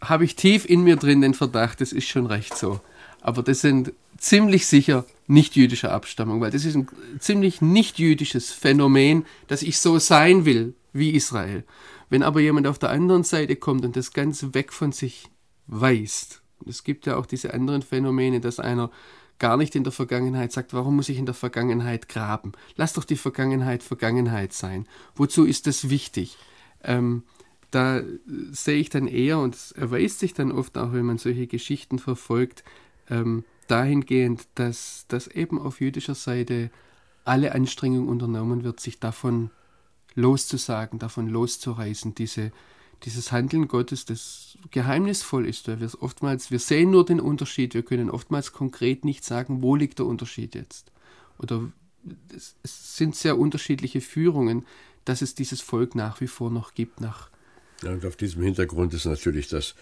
habe 0.00 0.24
ich 0.24 0.34
tief 0.34 0.68
in 0.68 0.82
mir 0.82 0.96
drin 0.96 1.20
den 1.20 1.34
Verdacht, 1.34 1.80
das 1.80 1.92
ist 1.92 2.08
schon 2.08 2.26
recht 2.26 2.56
so. 2.56 2.80
Aber 3.20 3.42
das 3.42 3.60
sind 3.60 3.92
ziemlich 4.18 4.66
sicher 4.66 5.04
nicht 5.26 5.56
jüdischer 5.56 5.92
Abstammung, 5.92 6.40
weil 6.40 6.50
das 6.50 6.64
ist 6.64 6.76
ein 6.76 6.88
ziemlich 7.18 7.60
nicht 7.60 7.98
jüdisches 7.98 8.52
Phänomen, 8.52 9.24
dass 9.48 9.62
ich 9.62 9.78
so 9.78 9.98
sein 9.98 10.44
will 10.44 10.74
wie 10.92 11.10
Israel. 11.10 11.64
Wenn 12.08 12.22
aber 12.22 12.40
jemand 12.40 12.66
auf 12.66 12.78
der 12.78 12.90
anderen 12.90 13.24
Seite 13.24 13.56
kommt 13.56 13.84
und 13.84 13.96
das 13.96 14.12
Ganze 14.12 14.54
weg 14.54 14.72
von 14.72 14.92
sich 14.92 15.28
weist, 15.66 16.42
es 16.64 16.84
gibt 16.84 17.06
ja 17.06 17.16
auch 17.16 17.26
diese 17.26 17.52
anderen 17.52 17.82
Phänomene, 17.82 18.40
dass 18.40 18.60
einer 18.60 18.90
gar 19.38 19.56
nicht 19.56 19.74
in 19.74 19.84
der 19.84 19.92
Vergangenheit 19.92 20.52
sagt, 20.52 20.72
warum 20.72 20.96
muss 20.96 21.08
ich 21.08 21.18
in 21.18 21.26
der 21.26 21.34
Vergangenheit 21.34 22.08
graben? 22.08 22.52
Lass 22.76 22.94
doch 22.94 23.04
die 23.04 23.16
Vergangenheit 23.16 23.82
Vergangenheit 23.82 24.52
sein. 24.52 24.86
Wozu 25.14 25.44
ist 25.44 25.66
das 25.66 25.90
wichtig? 25.90 26.38
Ähm, 26.82 27.24
da 27.70 28.00
sehe 28.52 28.78
ich 28.78 28.88
dann 28.88 29.06
eher, 29.06 29.38
und 29.38 29.54
es 29.54 29.72
erweist 29.72 30.20
sich 30.20 30.32
dann 30.32 30.52
oft 30.52 30.78
auch, 30.78 30.92
wenn 30.92 31.04
man 31.04 31.18
solche 31.18 31.46
Geschichten 31.46 31.98
verfolgt, 31.98 32.64
ähm, 33.10 33.44
dahingehend, 33.66 34.46
dass, 34.54 35.06
dass 35.08 35.26
eben 35.28 35.60
auf 35.60 35.80
jüdischer 35.80 36.14
Seite 36.14 36.70
alle 37.24 37.52
Anstrengung 37.52 38.08
unternommen 38.08 38.64
wird, 38.64 38.80
sich 38.80 39.00
davon 39.00 39.50
loszusagen, 40.14 40.98
davon 40.98 41.28
loszureißen, 41.28 42.14
diese, 42.14 42.52
dieses 43.04 43.32
Handeln 43.32 43.68
Gottes, 43.68 44.04
das 44.04 44.56
geheimnisvoll 44.70 45.46
ist, 45.46 45.68
weil 45.68 45.80
wir 45.80 45.90
oftmals, 46.00 46.50
wir 46.50 46.58
sehen 46.58 46.90
nur 46.90 47.04
den 47.04 47.20
Unterschied, 47.20 47.74
wir 47.74 47.82
können 47.82 48.10
oftmals 48.10 48.52
konkret 48.52 49.04
nicht 49.04 49.24
sagen, 49.24 49.62
wo 49.62 49.76
liegt 49.76 49.98
der 49.98 50.06
Unterschied 50.06 50.54
jetzt. 50.54 50.92
Oder 51.38 51.70
es, 52.34 52.56
es 52.62 52.96
sind 52.96 53.14
sehr 53.14 53.38
unterschiedliche 53.38 54.00
Führungen, 54.00 54.64
dass 55.04 55.22
es 55.22 55.34
dieses 55.34 55.60
Volk 55.60 55.94
nach 55.94 56.20
wie 56.20 56.26
vor 56.26 56.50
noch 56.50 56.74
gibt. 56.74 57.00
Nach 57.00 57.30
ja, 57.82 57.90
und 57.90 58.04
auf 58.06 58.16
diesem 58.16 58.42
Hintergrund 58.42 58.94
ist 58.94 59.04
natürlich 59.04 59.48
das 59.48 59.74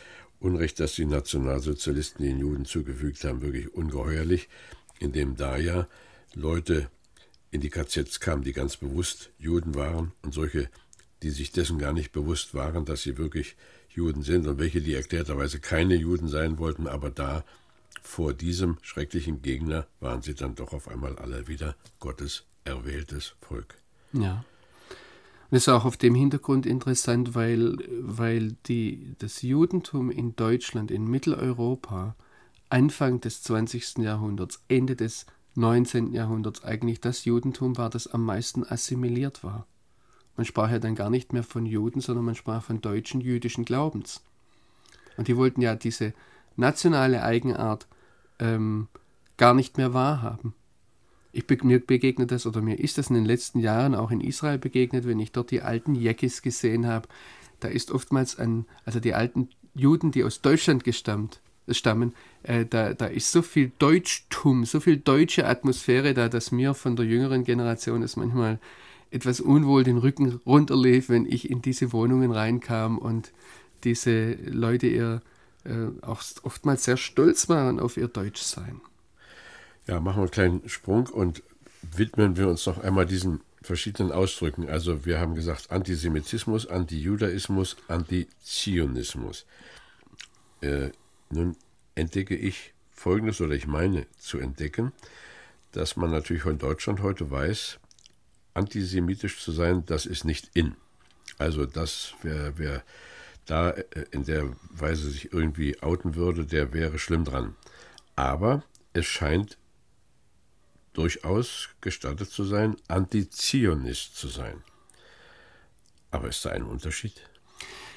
Unrecht, 0.45 0.79
das 0.79 0.95
die 0.95 1.07
Nationalsozialisten 1.07 2.25
den 2.25 2.39
Juden 2.39 2.67
zugefügt 2.67 3.25
haben, 3.25 3.41
wirklich 3.41 3.73
ungeheuerlich, 3.73 4.49
indem 5.01 5.37
da 5.37 5.57
ja 5.57 5.89
Leute 6.35 6.91
in 7.51 7.63
die 7.63 7.71
KZs 7.71 8.21
kamen, 8.21 8.45
die 8.45 8.53
ganz 8.53 8.77
bewusst 8.77 9.31
Juden 9.39 9.75
waren 9.75 10.13
und 10.23 10.35
solche, 10.35 10.69
die 11.23 11.31
sich 11.31 11.51
dessen 11.51 11.79
gar 11.79 11.95
nicht 11.95 12.13
bewusst 12.13 12.53
waren, 12.53 12.85
dass 12.85 13.03
sie 13.03 13.17
wirklich 13.17 13.57
Juden 13.89 14.23
sind 14.23 14.47
und 14.47 14.59
welche, 14.59 14.83
die 14.83 14.95
erklärterweise 14.95 15.61
keine 15.61 15.95
Juden 15.95 16.29
sein 16.29 16.59
wollten, 16.59 16.89
aber 16.89 17.11
da 17.11 17.43
vor 18.03 18.35
diesem 18.35 18.77
schrecklichen 18.83 19.41
Gegner 19.41 19.87
waren 20.01 20.21
sie 20.21 20.35
dann 20.35 20.57
doch 20.57 20.75
auf 20.75 20.89
einmal 20.89 21.17
alle 21.17 21.49
wieder 21.49 21.75
Gottes 22.01 22.45
erwähltes 22.65 23.35
Volk. 23.41 23.77
Ja. 24.13 24.45
Das 25.51 25.63
ist 25.63 25.69
auch 25.69 25.85
auf 25.85 25.97
dem 25.97 26.15
Hintergrund 26.15 26.67
interessant, 26.67 27.35
weil, 27.35 27.77
weil 28.01 28.53
die, 28.67 29.15
das 29.19 29.43
Judentum 29.43 30.11
in 30.11 30.35
Deutschland, 30.37 30.91
in 30.91 31.07
Mitteleuropa, 31.07 32.17
Anfang 32.71 33.21
des 33.21 33.43
20. 33.43 33.99
Jahrhunderts, 33.99 34.65
Ende 34.69 34.97
des 34.97 35.27
19. 35.55 36.13
Jahrhunderts 36.13 36.65
eigentlich 36.65 37.01
das 37.01 37.25
Judentum 37.25 37.77
war, 37.77 37.91
das 37.91 38.09
am 38.09 38.25
meisten 38.25 38.65
assimiliert 38.65 39.45
war. 39.45 39.67
Man 40.37 40.45
sprach 40.45 40.71
ja 40.71 40.81
dann 40.81 40.97
gar 40.97 41.11
nicht 41.11 41.33
mehr 41.33 41.45
von 41.45 41.65
Juden, 41.65 42.01
sondern 42.01 42.25
man 42.25 42.35
sprach 42.35 42.63
von 42.63 42.81
deutschen 42.81 43.21
jüdischen 43.21 43.65
Glaubens. 43.65 44.23
Und 45.17 45.29
die 45.29 45.37
wollten 45.37 45.61
ja 45.61 45.77
diese 45.77 46.13
nationale 46.57 47.23
Eigenart 47.23 47.87
ähm, 48.41 48.89
gar 49.37 49.55
nicht 49.55 49.77
mehr 49.77 49.95
wahrhaben. 49.95 50.55
Ich, 51.35 51.63
mir 51.63 51.85
begegnet 51.85 52.31
das 52.31 52.47
oder 52.47 52.63
mir 52.63 52.79
ist 52.79 52.97
das 52.97 53.09
in 53.09 53.15
den 53.15 53.25
letzten 53.25 53.59
Jahren 53.59 53.95
auch 53.95 54.11
in 54.11 54.21
Israel 54.21 54.59
begegnet, 54.59 55.07
wenn 55.07 55.19
ich 55.19 55.33
dort 55.33 55.51
die 55.51 55.63
alten 55.63 55.95
Jekis 55.95 56.43
gesehen 56.43 56.87
habe. 56.87 57.09
Da 57.61 57.69
ist 57.69 57.91
oftmals 57.91 58.39
ein, 58.39 58.67
also 58.85 59.01
die 59.01 59.15
alten 59.15 59.49
Juden, 59.75 60.13
die 60.13 60.23
aus 60.23 60.41
Deutschland 60.41 60.85
gestammt, 60.85 61.41
stammen, 61.69 62.15
äh, 62.43 62.67
da, 62.67 62.95
da 62.95 63.07
ist 63.07 63.33
so 63.33 63.43
viel 63.43 63.73
Deutschtum, 63.79 64.65
so 64.65 64.81
viel 64.81 64.99
deutsche 64.99 65.47
Atmosphäre 65.47 66.15
da, 66.15 66.29
dass 66.29 66.53
mir 66.53 66.75
von 66.75 66.95
der 66.95 67.07
jüngeren 67.07 67.45
Generation 67.45 68.03
es 68.03 68.17
manchmal 68.17 68.59
etwas 69.11 69.41
unwohl 69.41 69.85
den 69.85 69.99
Rücken 69.99 70.41
runterlief, 70.47 71.09
wenn 71.09 71.27
ich 71.27 71.51
in 71.51 71.63
diese 71.63 71.93
Wohnungen 71.93 72.33
reinkam 72.33 72.99
und 72.99 73.33
diese 73.85 74.35
Leute 74.35 74.87
ihr 74.87 75.23
äh, 75.65 75.89
auch 76.03 76.23
oftmals 76.43 76.85
sehr 76.85 76.97
stolz 76.97 77.49
waren 77.49 77.81
auf 77.81 77.97
ihr 77.97 78.09
Deutschsein. 78.09 78.81
Ja, 79.87 80.01
machen 80.01 80.17
wir 80.17 80.23
einen 80.23 80.31
kleinen 80.31 80.69
Sprung 80.69 81.07
und 81.09 81.43
widmen 81.83 82.37
wir 82.37 82.49
uns 82.49 82.65
noch 82.67 82.79
einmal 82.79 83.07
diesen 83.07 83.41
verschiedenen 83.63 84.13
Ausdrücken. 84.13 84.69
Also 84.69 85.05
wir 85.05 85.21
haben 85.21 85.35
gesagt 85.35 85.71
Antisemitismus, 85.71 86.67
Antijudaismus, 86.67 87.77
Antizionismus. 87.89 89.47
Äh, 90.61 90.91
nun 91.31 91.57
entdecke 91.95 92.37
ich 92.37 92.73
Folgendes, 92.93 93.41
oder 93.41 93.55
ich 93.55 93.67
meine 93.67 94.07
zu 94.19 94.39
entdecken, 94.39 94.93
dass 95.73 95.97
man 95.97 96.11
natürlich 96.11 96.45
von 96.45 96.59
Deutschland 96.59 97.03
heute 97.03 97.31
weiß, 97.31 97.79
antisemitisch 98.55 99.41
zu 99.41 99.53
sein, 99.53 99.85
das 99.87 100.07
ist 100.07 100.25
nicht 100.25 100.51
in. 100.55 100.77
Also 101.39 101.67
das, 101.67 102.15
wer, 102.23 102.57
wer 102.59 102.83
da 103.47 103.71
äh, 103.71 103.85
in 104.13 104.25
der 104.25 104.49
Weise 104.71 105.11
sich 105.11 105.33
irgendwie 105.33 105.83
outen 105.83 106.15
würde, 106.15 106.47
der 106.47 106.73
wäre 106.73 106.99
schlimm 106.99 107.25
dran. 107.25 107.57
Aber 108.17 108.63
es 108.93 109.07
scheint 109.07 109.59
durchaus 110.95 111.69
gestattet 111.81 112.31
zu 112.31 112.45
sein, 112.45 112.77
Antizionist 112.89 114.17
zu 114.17 114.29
sein. 114.29 114.63
Aber 116.11 116.29
ist 116.29 116.45
da 116.45 116.51
ein 116.51 116.63
Unterschied? 116.63 117.21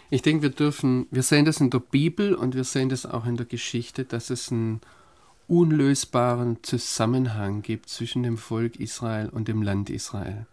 Ich 0.09 0.21
denke, 0.21 0.43
wir 0.43 0.49
dürfen, 0.49 1.07
wir 1.11 1.23
sehen 1.23 1.45
das 1.45 1.59
in 1.59 1.69
der 1.69 1.79
Bibel 1.79 2.33
und 2.33 2.55
wir 2.55 2.63
sehen 2.63 2.89
das 2.89 3.05
auch 3.05 3.25
in 3.25 3.37
der 3.37 3.45
Geschichte, 3.45 4.05
dass 4.05 4.29
es 4.29 4.51
einen 4.51 4.81
unlösbaren 5.47 6.63
Zusammenhang 6.63 7.61
gibt 7.61 7.89
zwischen 7.89 8.23
dem 8.23 8.37
Volk 8.37 8.77
Israel 8.79 9.29
und 9.29 9.47
dem 9.47 9.61
Land 9.61 9.89
Israel. 9.89 10.45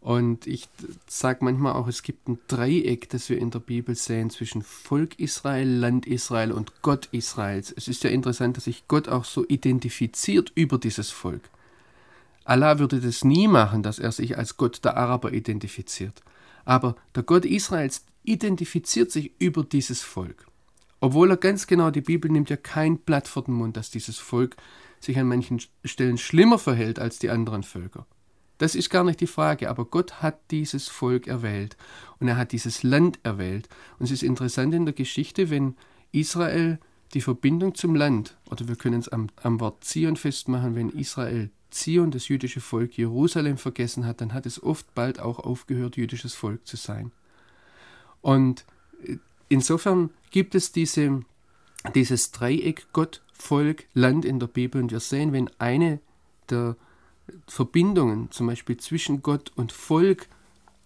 Und 0.00 0.48
ich 0.48 0.68
sage 1.06 1.44
manchmal 1.44 1.74
auch, 1.74 1.86
es 1.86 2.02
gibt 2.02 2.28
ein 2.28 2.40
Dreieck, 2.48 3.08
das 3.10 3.28
wir 3.28 3.38
in 3.38 3.52
der 3.52 3.60
Bibel 3.60 3.94
sehen 3.94 4.30
zwischen 4.30 4.62
Volk 4.62 5.20
Israel, 5.20 5.68
Land 5.68 6.06
Israel 6.06 6.50
und 6.50 6.82
Gott 6.82 7.08
Israels. 7.12 7.72
Es 7.76 7.86
ist 7.86 8.02
ja 8.02 8.10
interessant, 8.10 8.56
dass 8.56 8.64
sich 8.64 8.88
Gott 8.88 9.08
auch 9.08 9.24
so 9.24 9.46
identifiziert 9.46 10.50
über 10.56 10.78
dieses 10.78 11.10
Volk. 11.10 11.48
Allah 12.44 12.78
würde 12.78 13.00
das 13.00 13.24
nie 13.24 13.48
machen, 13.48 13.82
dass 13.82 13.98
er 13.98 14.12
sich 14.12 14.36
als 14.36 14.56
Gott 14.56 14.84
der 14.84 14.96
Araber 14.96 15.32
identifiziert. 15.32 16.22
Aber 16.64 16.96
der 17.14 17.22
Gott 17.22 17.44
Israels 17.44 18.04
identifiziert 18.24 19.10
sich 19.10 19.32
über 19.38 19.64
dieses 19.64 20.02
Volk. 20.02 20.46
Obwohl 21.00 21.30
er 21.30 21.36
ganz 21.36 21.66
genau, 21.66 21.90
die 21.90 22.00
Bibel 22.00 22.30
nimmt 22.30 22.50
ja 22.50 22.56
kein 22.56 22.98
Blatt 22.98 23.26
vor 23.26 23.42
den 23.42 23.54
Mund, 23.54 23.76
dass 23.76 23.90
dieses 23.90 24.18
Volk 24.18 24.56
sich 25.00 25.18
an 25.18 25.26
manchen 25.26 25.60
Stellen 25.84 26.18
schlimmer 26.18 26.58
verhält 26.58 27.00
als 27.00 27.18
die 27.18 27.30
anderen 27.30 27.64
Völker. 27.64 28.06
Das 28.58 28.76
ist 28.76 28.90
gar 28.90 29.02
nicht 29.02 29.20
die 29.20 29.26
Frage, 29.26 29.68
aber 29.68 29.84
Gott 29.84 30.22
hat 30.22 30.38
dieses 30.52 30.88
Volk 30.88 31.26
erwählt 31.26 31.76
und 32.20 32.28
er 32.28 32.36
hat 32.36 32.52
dieses 32.52 32.84
Land 32.84 33.18
erwählt. 33.24 33.68
Und 33.98 34.04
es 34.04 34.12
ist 34.12 34.22
interessant 34.22 34.72
in 34.74 34.84
der 34.84 34.94
Geschichte, 34.94 35.50
wenn 35.50 35.74
Israel 36.12 36.78
die 37.14 37.20
Verbindung 37.20 37.74
zum 37.74 37.96
Land, 37.96 38.36
oder 38.48 38.68
wir 38.68 38.76
können 38.76 39.00
es 39.00 39.08
am, 39.08 39.28
am 39.42 39.58
Wort 39.58 39.82
Zion 39.82 40.16
festmachen, 40.16 40.76
wenn 40.76 40.90
Israel 40.90 41.50
Zion, 41.72 42.10
das 42.10 42.28
jüdische 42.28 42.60
Volk, 42.60 42.96
Jerusalem 42.96 43.58
vergessen 43.58 44.06
hat, 44.06 44.20
dann 44.20 44.32
hat 44.32 44.46
es 44.46 44.62
oft 44.62 44.94
bald 44.94 45.18
auch 45.18 45.38
aufgehört, 45.38 45.96
jüdisches 45.96 46.34
Volk 46.34 46.66
zu 46.66 46.76
sein. 46.76 47.12
Und 48.20 48.64
äh, 49.04 49.16
insofern 49.48 50.10
gibt 50.30 50.54
es 50.54 50.72
diese, 50.72 51.22
dieses 51.94 52.30
Dreieck 52.30 52.86
Gott, 52.92 53.22
Volk, 53.32 53.86
Land 53.94 54.24
in 54.24 54.38
der 54.38 54.46
Bibel 54.46 54.80
und 54.80 54.92
wir 54.92 55.00
sehen, 55.00 55.32
wenn 55.32 55.50
eine 55.58 56.00
der 56.48 56.76
Verbindungen, 57.46 58.30
zum 58.30 58.46
Beispiel 58.46 58.76
zwischen 58.76 59.22
Gott 59.22 59.52
und 59.56 59.72
Volk, 59.72 60.28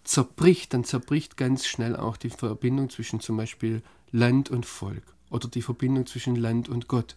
zerbricht, 0.05 0.73
dann 0.73 0.85
zerbricht 0.85 1.37
ganz 1.37 1.67
schnell 1.67 1.97
auch 1.97 2.17
die 2.17 2.31
Verbindung 2.31 2.91
zwischen 2.91 3.21
zum 3.21 3.37
Beispiel 3.37 3.83
Land 4.13 4.51
und 4.51 4.65
Volk 4.65 5.03
oder 5.31 5.49
die 5.49 5.63
Verbindung 5.63 6.07
zwischen 6.07 6.37
Land 6.37 6.69
und 6.69 6.89
Gott. 6.89 7.17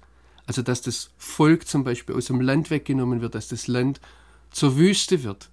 Also 0.49 0.63
dass 0.63 0.81
das 0.81 1.11
Volk 1.19 1.67
zum 1.67 1.83
Beispiel 1.83 2.15
aus 2.15 2.25
dem 2.25 2.41
Land 2.41 2.71
weggenommen 2.71 3.21
wird, 3.21 3.35
dass 3.35 3.49
das 3.49 3.67
Land 3.67 4.01
zur 4.49 4.77
Wüste 4.77 5.23
wird. 5.23 5.51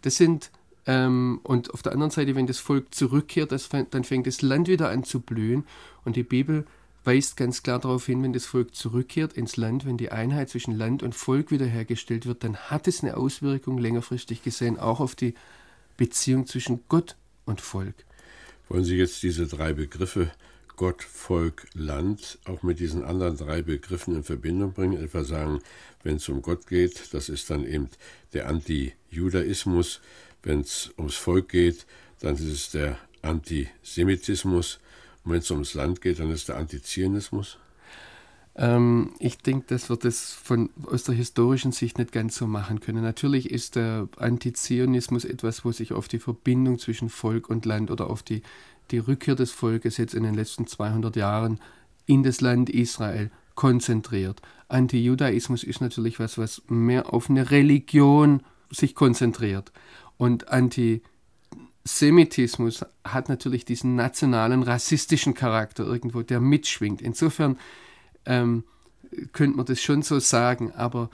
Das 0.00 0.16
sind, 0.16 0.50
ähm, 0.86 1.40
und 1.42 1.74
auf 1.74 1.82
der 1.82 1.92
anderen 1.92 2.10
Seite, 2.10 2.34
wenn 2.34 2.46
das 2.46 2.58
Volk 2.58 2.94
zurückkehrt, 2.94 3.52
das, 3.52 3.68
dann 3.68 4.04
fängt 4.04 4.26
das 4.26 4.40
Land 4.40 4.68
wieder 4.68 4.88
an 4.88 5.04
zu 5.04 5.20
blühen. 5.20 5.64
Und 6.06 6.16
die 6.16 6.22
Bibel 6.22 6.64
weist 7.04 7.36
ganz 7.36 7.62
klar 7.62 7.78
darauf 7.78 8.06
hin, 8.06 8.22
wenn 8.22 8.32
das 8.32 8.46
Volk 8.46 8.74
zurückkehrt 8.74 9.34
ins 9.34 9.58
Land, 9.58 9.84
wenn 9.84 9.98
die 9.98 10.10
Einheit 10.10 10.48
zwischen 10.48 10.78
Land 10.78 11.02
und 11.02 11.14
Volk 11.14 11.50
wiederhergestellt 11.50 12.24
wird, 12.24 12.42
dann 12.42 12.56
hat 12.56 12.88
es 12.88 13.02
eine 13.02 13.18
Auswirkung 13.18 13.76
längerfristig 13.76 14.42
gesehen 14.42 14.78
auch 14.78 15.00
auf 15.00 15.14
die 15.14 15.34
Beziehung 15.98 16.46
zwischen 16.46 16.80
Gott 16.88 17.16
und 17.44 17.60
Volk. 17.60 17.96
Wollen 18.70 18.84
Sie 18.84 18.96
jetzt 18.96 19.22
diese 19.22 19.46
drei 19.46 19.74
Begriffe 19.74 20.30
Gott, 20.76 21.02
Volk, 21.02 21.66
Land 21.74 22.38
auch 22.44 22.62
mit 22.62 22.80
diesen 22.80 23.04
anderen 23.04 23.36
drei 23.36 23.62
Begriffen 23.62 24.16
in 24.16 24.24
Verbindung 24.24 24.72
bringen. 24.72 25.02
Etwa 25.02 25.24
sagen, 25.24 25.60
wenn 26.02 26.16
es 26.16 26.28
um 26.28 26.42
Gott 26.42 26.66
geht, 26.66 27.12
das 27.12 27.28
ist 27.28 27.50
dann 27.50 27.66
eben 27.66 27.88
der 28.32 28.48
Anti-Judaismus. 28.48 30.00
Wenn 30.42 30.60
es 30.60 30.92
ums 30.98 31.16
Volk 31.16 31.50
geht, 31.50 31.86
dann 32.20 32.34
ist 32.34 32.42
es 32.42 32.70
der 32.70 32.98
Antisemitismus. 33.22 34.80
Und 35.24 35.32
wenn 35.32 35.38
es 35.40 35.50
ums 35.50 35.74
Land 35.74 36.00
geht, 36.00 36.18
dann 36.18 36.30
ist 36.30 36.48
der 36.48 36.56
Antizionismus. 36.56 37.58
Ähm, 38.54 39.14
ich 39.18 39.38
denke, 39.38 39.66
dass 39.68 39.88
wir 39.88 39.96
das 39.96 40.32
von, 40.32 40.68
aus 40.84 41.04
der 41.04 41.14
historischen 41.14 41.72
Sicht 41.72 41.98
nicht 41.98 42.12
ganz 42.12 42.36
so 42.36 42.46
machen 42.46 42.80
können. 42.80 43.02
Natürlich 43.02 43.50
ist 43.50 43.76
der 43.76 44.08
Antizionismus 44.18 45.24
etwas, 45.24 45.64
wo 45.64 45.72
sich 45.72 45.92
auf 45.92 46.08
die 46.08 46.18
Verbindung 46.18 46.78
zwischen 46.78 47.08
Volk 47.08 47.48
und 47.48 47.64
Land 47.64 47.90
oder 47.90 48.10
auf 48.10 48.22
die 48.22 48.42
die 48.92 48.98
Rückkehr 48.98 49.34
des 49.34 49.50
Volkes 49.50 49.96
jetzt 49.96 50.14
in 50.14 50.22
den 50.22 50.34
letzten 50.34 50.66
200 50.66 51.16
Jahren 51.16 51.58
in 52.06 52.22
das 52.22 52.40
Land 52.40 52.70
Israel 52.70 53.30
konzentriert. 53.54 54.40
Antijudaismus 54.68 55.64
ist 55.64 55.80
natürlich 55.80 56.18
was, 56.18 56.38
was 56.38 56.62
mehr 56.68 57.12
auf 57.12 57.28
eine 57.28 57.50
Religion 57.50 58.42
sich 58.70 58.94
konzentriert. 58.94 59.72
Und 60.16 60.48
Anti, 60.48 61.02
Antisemitismus 61.84 62.84
hat 63.04 63.28
natürlich 63.28 63.64
diesen 63.64 63.96
nationalen, 63.96 64.62
rassistischen 64.62 65.34
Charakter 65.34 65.84
irgendwo, 65.84 66.22
der 66.22 66.40
mitschwingt. 66.40 67.02
Insofern 67.02 67.58
ähm, 68.24 68.64
könnte 69.32 69.56
man 69.56 69.66
das 69.66 69.80
schon 69.80 70.02
so 70.02 70.20
sagen, 70.20 70.72
aber 70.72 71.10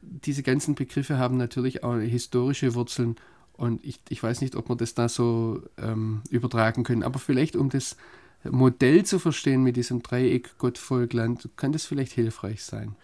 diese 0.00 0.42
ganzen 0.42 0.74
Begriffe 0.74 1.18
haben 1.18 1.36
natürlich 1.36 1.84
auch 1.84 1.96
historische 1.96 2.74
Wurzeln 2.74 3.16
und 3.58 3.84
ich, 3.84 4.00
ich 4.08 4.22
weiß 4.22 4.40
nicht, 4.40 4.54
ob 4.54 4.70
wir 4.70 4.76
das 4.76 4.94
da 4.94 5.08
so 5.08 5.60
ähm, 5.76 6.22
übertragen 6.30 6.84
können. 6.84 7.02
Aber 7.02 7.18
vielleicht, 7.18 7.56
um 7.56 7.68
das 7.68 7.96
Modell 8.44 9.04
zu 9.04 9.18
verstehen 9.18 9.64
mit 9.64 9.76
diesem 9.76 10.00
Dreieck 10.00 10.56
Gott, 10.58 10.78
Volk, 10.78 11.12
Land, 11.12 11.48
kann 11.56 11.72
das 11.72 11.84
vielleicht 11.84 12.12
hilfreich 12.12 12.62
sein. 12.62 12.94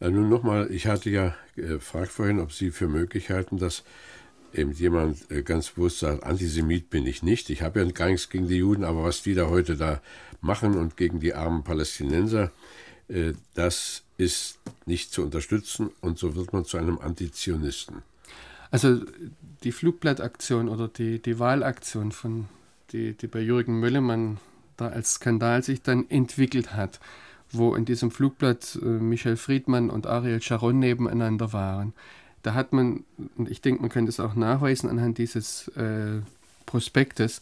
Äh, 0.00 0.10
nun 0.10 0.28
nochmal, 0.28 0.70
ich 0.70 0.86
hatte 0.86 1.10
ja 1.10 1.34
gefragt 1.56 2.12
vorhin, 2.12 2.38
ob 2.38 2.52
Sie 2.52 2.70
für 2.70 2.86
möglich 2.86 3.30
halten, 3.30 3.58
dass 3.58 3.82
eben 4.54 4.70
jemand 4.72 5.28
äh, 5.30 5.42
ganz 5.42 5.70
bewusst 5.70 5.98
sagt, 5.98 6.22
Antisemit 6.22 6.88
bin 6.88 7.04
ich 7.04 7.24
nicht. 7.24 7.50
Ich 7.50 7.62
habe 7.62 7.80
ja 7.80 7.90
gar 7.90 8.06
nichts 8.06 8.28
gegen 8.28 8.46
die 8.46 8.58
Juden, 8.58 8.84
aber 8.84 9.02
was 9.02 9.22
die 9.22 9.34
da 9.34 9.48
heute 9.48 9.76
da 9.76 10.00
machen 10.40 10.76
und 10.76 10.96
gegen 10.96 11.18
die 11.18 11.34
armen 11.34 11.64
Palästinenser, 11.64 12.52
äh, 13.08 13.32
das 13.54 14.04
ist 14.18 14.60
nicht 14.86 15.12
zu 15.12 15.22
unterstützen 15.22 15.90
und 16.00 16.16
so 16.16 16.36
wird 16.36 16.52
man 16.52 16.64
zu 16.64 16.78
einem 16.78 16.98
Antizionisten. 16.98 18.02
Also 18.70 19.00
die 19.64 19.72
Flugblattaktion 19.72 20.68
oder 20.68 20.88
die, 20.88 21.20
die 21.20 21.38
Wahlaktion, 21.38 22.12
von, 22.12 22.46
die, 22.92 23.14
die 23.14 23.26
bei 23.26 23.40
Jürgen 23.40 23.80
Möllemann 23.80 24.38
da 24.76 24.88
als 24.88 25.14
Skandal 25.14 25.62
sich 25.62 25.82
dann 25.82 26.08
entwickelt 26.10 26.74
hat, 26.74 27.00
wo 27.50 27.74
in 27.74 27.84
diesem 27.84 28.10
Flugblatt 28.10 28.78
äh, 28.82 28.84
Michel 28.84 29.36
Friedmann 29.36 29.90
und 29.90 30.06
Ariel 30.06 30.42
Sharon 30.42 30.78
nebeneinander 30.78 31.52
waren. 31.52 31.92
Da 32.42 32.54
hat 32.54 32.72
man, 32.72 33.04
und 33.36 33.50
ich 33.50 33.60
denke, 33.60 33.80
man 33.80 33.90
könnte 33.90 34.10
es 34.10 34.20
auch 34.20 34.34
nachweisen 34.34 34.88
anhand 34.88 35.18
dieses 35.18 35.68
äh, 35.68 36.20
Prospektes, 36.64 37.40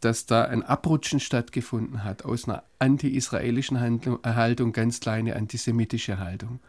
dass 0.00 0.26
da 0.26 0.44
ein 0.44 0.62
Abrutschen 0.62 1.20
stattgefunden 1.20 2.04
hat 2.04 2.24
aus 2.24 2.48
einer 2.48 2.62
anti-israelischen 2.78 3.80
Haltung, 3.80 4.72
ganz 4.72 5.00
kleine 5.00 5.36
antisemitische 5.36 6.18
Haltung. 6.18 6.60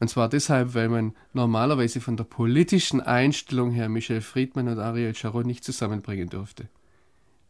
Und 0.00 0.08
zwar 0.08 0.28
deshalb, 0.28 0.74
weil 0.74 0.88
man 0.88 1.14
normalerweise 1.32 2.00
von 2.00 2.16
der 2.16 2.24
politischen 2.24 3.00
Einstellung 3.00 3.70
her 3.70 3.88
Michel 3.88 4.20
Friedmann 4.20 4.68
und 4.68 4.78
Ariel 4.78 5.14
Sharon 5.14 5.46
nicht 5.46 5.64
zusammenbringen 5.64 6.28
durfte. 6.28 6.68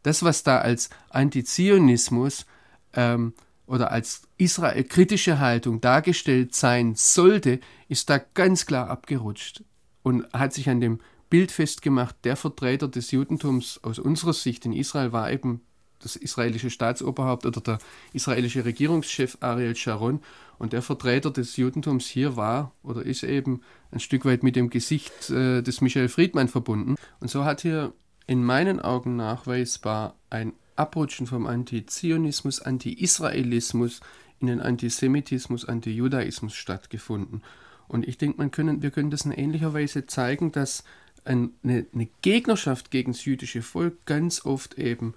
Das, 0.03 0.23
was 0.23 0.43
da 0.43 0.59
als 0.59 0.91
Antizionismus 1.11 2.47
ähm, 2.93 3.33
oder 3.67 3.91
als 3.91 4.23
Israel-kritische 4.37 5.39
Haltung 5.39 5.81
dargestellt 5.81 6.55
sein 6.55 6.95
sollte, 6.95 7.61
ist 7.89 8.11
da 8.11 8.19
ganz 8.19 8.67
klar 8.67 8.91
abgerutscht 8.91 9.65
und 10.03 10.31
hat 10.33 10.53
sich 10.53 10.69
an 10.69 10.81
dem 10.81 11.01
Bild 11.31 11.51
festgemacht, 11.51 12.17
der 12.25 12.37
Vertreter 12.37 12.87
des 12.87 13.11
Judentums 13.11 13.81
aus 13.83 13.99
unserer 13.99 14.35
Sicht 14.35 14.67
in 14.67 14.73
Israel 14.73 15.13
war 15.13 15.33
eben 15.33 15.63
das 16.05 16.17
israelische 16.17 16.71
Staatsoberhaupt 16.71 17.47
oder 17.47 17.61
der 17.61 17.79
israelische 18.13 18.65
Regierungschef 18.65 19.39
Ariel 19.41 19.75
Sharon 19.75 20.21
und 20.59 20.73
der 20.73 20.83
Vertreter 20.83 21.31
des 21.31 21.57
Judentums 21.57 22.07
hier 22.07 22.37
war 22.37 22.73
oder 22.83 23.03
ist 23.05 23.25
eben 23.25 23.63
ein 23.91 24.01
Stück 24.01 24.25
weit 24.25 24.43
mit 24.43 24.57
dem 24.57 24.71
Gesicht 24.71 25.31
äh, 25.31 25.63
des 25.63 25.81
Michael 25.81 26.09
Friedmann 26.09 26.49
verbunden. 26.49 26.97
Und 27.21 27.31
so 27.31 27.45
hat 27.45 27.63
hier 27.63 27.93
in 28.27 28.45
meinen 28.45 28.81
Augen 28.81 29.17
nachweisbar 29.17 30.15
ein 30.31 30.53
Abrutschen 30.77 31.27
vom 31.27 31.47
Antizionismus, 31.47 32.61
Anti-Israelismus 32.61 34.01
in 34.41 34.49
den 34.49 34.61
Antisemitismus, 34.61 35.65
Anti-Judaismus 35.65 36.55
stattgefunden. 36.55 37.43
Und 37.87 38.07
ich 38.09 38.19
denke, 38.19 38.39
man 38.39 38.51
können, 38.51 38.83
wir 38.83 38.91
können 38.91 39.11
das 39.11 39.25
in 39.25 39.33
ähnlicher 39.33 39.75
Weise 39.75 40.07
zeigen, 40.07 40.53
dass 40.53 40.85
eine, 41.25 41.51
eine 41.63 42.09
Gegnerschaft 42.23 42.91
gegen 42.91 43.13
das 43.13 43.25
jüdische 43.25 43.63
Volk 43.63 44.05
ganz 44.07 44.45
oft 44.45 44.79
eben 44.79 45.15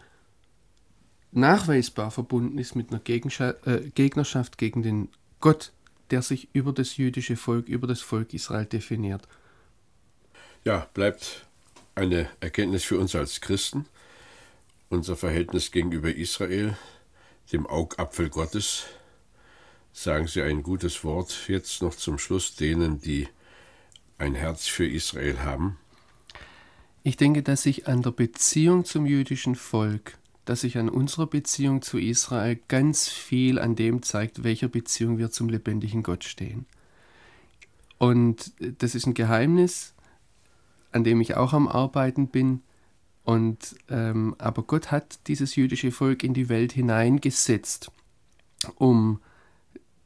nachweisbar 1.38 2.12
verbunden 2.12 2.58
ist 2.58 2.76
mit 2.76 2.92
einer 2.92 3.02
äh, 3.66 3.90
Gegnerschaft 3.96 4.58
gegen 4.58 4.84
den 4.84 5.10
Gott, 5.40 5.72
der 6.12 6.22
sich 6.22 6.50
über 6.54 6.74
das 6.74 6.98
jüdische 6.98 7.38
Volk, 7.38 7.68
über 7.68 7.88
das 7.88 8.02
Volk 8.02 8.34
Israel 8.34 8.66
definiert. 8.66 9.28
Ja, 10.64 10.88
bleibt 10.94 11.46
eine 11.96 12.30
Erkenntnis 12.40 12.84
für 12.84 13.00
uns 13.00 13.16
als 13.16 13.42
Christen, 13.42 13.86
unser 14.90 15.16
Verhältnis 15.16 15.72
gegenüber 15.72 16.14
Israel, 16.14 16.78
dem 17.52 17.66
Augapfel 17.68 18.30
Gottes. 18.30 18.86
Sagen 19.94 20.28
Sie 20.28 20.42
ein 20.42 20.64
gutes 20.64 21.04
Wort 21.04 21.48
jetzt 21.48 21.82
noch 21.82 21.96
zum 21.96 22.20
Schluss 22.20 22.56
denen, 22.56 23.02
die 23.02 23.28
ein 24.18 24.36
Herz 24.36 24.68
für 24.68 24.88
Israel 24.88 25.40
haben. 25.40 25.78
Ich 27.04 27.18
denke, 27.18 27.42
dass 27.42 27.64
sich 27.64 27.88
an 27.88 28.02
der 28.02 28.12
Beziehung 28.12 28.84
zum 28.84 29.06
jüdischen 29.06 29.56
Volk 29.56 30.17
dass 30.48 30.62
sich 30.62 30.78
an 30.78 30.88
unserer 30.88 31.28
Beziehung 31.28 31.82
zu 31.82 31.98
Israel 31.98 32.58
ganz 32.70 33.10
viel 33.10 33.60
an 33.60 33.76
dem 33.76 34.02
zeigt, 34.02 34.46
welcher 34.46 34.70
Beziehung 34.70 35.18
wir 35.18 35.30
zum 35.30 35.50
lebendigen 35.50 36.04
Gott 36.04 36.24
stehen. 36.24 36.66
Und 37.98 38.54
das 38.80 38.96
ist 38.96 39.06
ein 39.08 39.14
Geheimnis, 39.14 39.94
an 40.94 41.04
dem 41.04 41.20
ich 41.20 41.36
auch 41.36 41.52
am 41.52 41.68
Arbeiten 41.68 42.30
bin. 42.30 42.62
Und 43.26 43.76
ähm, 43.90 44.36
aber 44.38 44.64
Gott 44.64 44.90
hat 44.90 45.20
dieses 45.28 45.58
jüdische 45.58 45.92
Volk 45.92 46.24
in 46.24 46.34
die 46.34 46.48
Welt 46.48 46.72
hineingesetzt, 46.72 47.92
um 48.76 49.20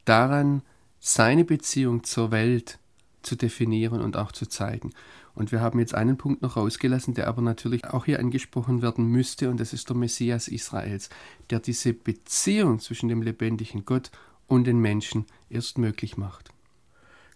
daran 0.06 0.64
seine 1.00 1.46
Beziehung 1.46 2.04
zur 2.04 2.32
Welt 2.32 2.80
zu 3.22 3.36
definieren 3.36 4.02
und 4.02 4.18
auch 4.18 4.32
zu 4.32 4.48
zeigen. 4.48 4.92
Und 5.34 5.52
wir 5.52 5.62
haben 5.62 5.80
jetzt 5.80 5.96
einen 5.96 6.18
Punkt 6.18 6.42
noch 6.42 6.58
rausgelassen, 6.58 7.14
der 7.14 7.28
aber 7.28 7.42
natürlich 7.42 7.86
auch 7.86 8.06
hier 8.06 8.20
angesprochen 8.20 8.82
werden 8.82 9.06
müsste, 9.06 9.50
und 9.50 9.60
das 9.60 9.74
ist 9.74 9.90
der 9.90 9.96
Messias 9.96 10.48
Israels, 10.48 11.10
der 11.50 11.60
diese 11.60 11.94
Beziehung 11.94 12.80
zwischen 12.80 13.10
dem 13.10 13.22
lebendigen 13.22 13.86
Gott 13.86 14.12
und 14.48 14.66
den 14.66 14.80
Menschen 14.80 15.26
erst 15.50 15.78
möglich 15.78 16.18
macht. 16.18 16.52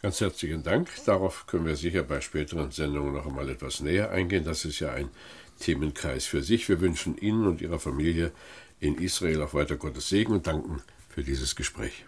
Ganz 0.02 0.22
herzlichen 0.22 0.62
Dank. 0.62 0.90
Darauf 1.06 1.48
können 1.48 1.66
wir 1.66 1.76
sicher 1.76 2.04
bei 2.04 2.22
späteren 2.22 2.70
Sendungen 2.72 3.14
noch 3.14 3.26
einmal 3.26 3.50
etwas 3.50 3.80
näher 3.80 4.12
eingehen. 4.12 4.44
Das 4.44 4.66
ist 4.66 4.80
ja 4.80 4.92
ein 4.92 5.10
Themenkreis 5.60 6.26
für 6.26 6.44
sich. 6.44 6.70
Wir 6.70 6.82
wünschen 6.82 7.18
Ihnen 7.18 7.48
und 7.48 7.62
Ihrer 7.62 7.80
Familie 7.80 8.32
in 8.80 8.96
Israel 8.96 9.42
auch 9.42 9.54
weiter 9.54 9.78
Gottes 9.78 10.10
Segen 10.10 10.34
und 10.34 10.46
danken 10.46 10.82
für 11.10 11.24
dieses 11.24 11.56
Gespräch. 11.56 12.06